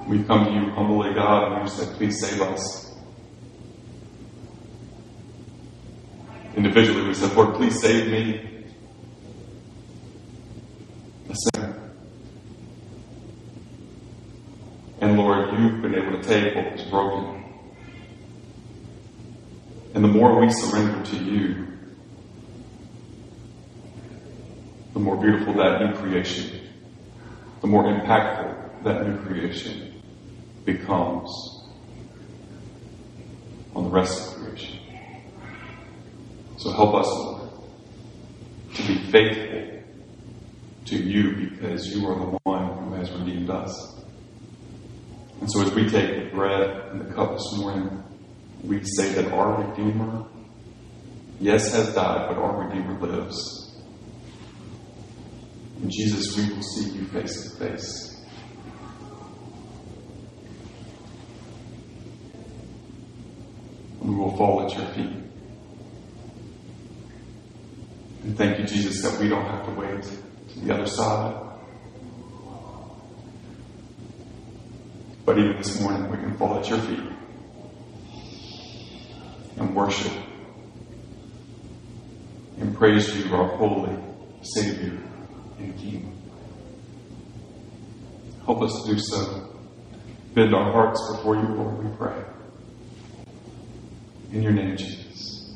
We 0.08 0.24
come 0.24 0.46
to 0.46 0.52
you 0.52 0.70
humbly, 0.72 1.14
God, 1.14 1.54
and 1.54 1.64
we 1.64 1.70
say, 1.70 1.86
please 1.96 2.20
save 2.20 2.42
us. 2.42 2.89
Individually, 6.70 7.08
we 7.08 7.16
said, 7.16 7.36
Lord, 7.36 7.56
please 7.56 7.82
save 7.82 8.12
me, 8.12 8.64
a 11.28 11.36
sinner. 11.36 11.92
And 15.02 15.18
Lord, 15.18 15.52
you've 15.58 15.82
been 15.82 15.96
able 15.96 16.22
to 16.22 16.22
take 16.22 16.54
what 16.56 16.72
was 16.74 16.84
broken. 16.84 17.44
And 19.96 20.04
the 20.04 20.10
more 20.10 20.40
we 20.40 20.52
surrender 20.52 21.04
to 21.10 21.16
you, 21.16 21.66
the 24.94 25.00
more 25.00 25.18
beautiful 25.18 25.56
that 25.56 25.82
new 25.82 25.96
creation, 25.96 26.70
the 27.62 27.68
more 27.68 27.86
impactful 27.86 28.84
that 28.84 29.08
new 29.08 29.18
creation 29.24 30.04
becomes 30.66 31.68
on 33.76 33.86
the 33.86 33.90
rest. 33.90 34.39
So 36.60 36.72
help 36.72 36.94
us, 36.96 37.08
Lord, 37.08 37.50
to 38.74 38.88
be 38.88 38.98
faithful 39.12 39.82
to 40.88 40.96
you 40.98 41.50
because 41.50 41.88
you 41.88 42.06
are 42.06 42.20
the 42.20 42.38
one 42.44 42.84
who 42.84 42.96
has 42.96 43.10
redeemed 43.12 43.50
us. 43.50 43.72
And 45.40 45.50
so 45.50 45.62
as 45.62 45.74
we 45.74 45.88
take 45.88 46.26
the 46.26 46.30
bread 46.36 46.70
and 46.92 47.00
the 47.00 47.14
cup 47.14 47.32
this 47.32 47.58
morning, 47.60 48.04
we 48.62 48.84
say 48.84 49.14
that 49.14 49.32
our 49.32 49.64
Redeemer, 49.64 50.26
yes, 51.40 51.72
has 51.74 51.96
died, 51.96 52.28
but 52.28 52.38
our 52.38 52.68
Redeemer 52.68 53.00
lives. 53.00 53.38
And 55.82 55.90
Jesus, 55.90 56.36
we 56.36 56.54
will 56.54 56.62
see 56.62 56.98
you 56.98 57.06
face 57.08 57.58
to 57.58 57.66
face. 57.66 58.26
We 64.02 64.14
will 64.14 64.36
fall 64.36 64.66
at 64.66 64.78
your 64.78 64.88
feet. 64.88 65.19
And 68.24 68.38
thank 68.38 68.60
you, 68.60 68.66
Jesus, 68.66 69.02
that 69.04 69.20
we 69.20 69.30
don't 69.30 69.46
have 69.46 69.66
to 69.66 69.72
wait 69.72 70.04
to 70.04 70.60
the 70.60 70.74
other 70.74 70.88
side. 70.88 71.50
But 75.26 75.38
even 75.38 75.58
this 75.58 75.80
morning, 75.80 76.10
we 76.10 76.18
can 76.18 76.36
fall 76.38 76.60
at 76.60 76.70
your 76.70 76.80
feet 76.80 77.00
and 79.58 79.76
worship 79.76 80.12
and 82.60 82.76
praise 82.76 83.16
you, 83.16 83.34
our 83.34 83.48
holy 83.58 83.96
Savior 84.42 84.98
and 85.60 85.78
King. 85.78 86.18
Help 88.46 88.64
us 88.64 88.84
to 88.84 88.94
do 88.94 89.00
so. 89.00 89.56
Bend 90.34 90.54
our 90.54 90.72
hearts 90.72 91.00
before 91.12 91.36
you, 91.36 91.44
Lord, 91.44 91.84
we 91.84 91.96
pray. 91.98 92.24
In 94.32 94.44
your 94.44 94.52
name, 94.52 94.78
Jesus. 94.78 95.54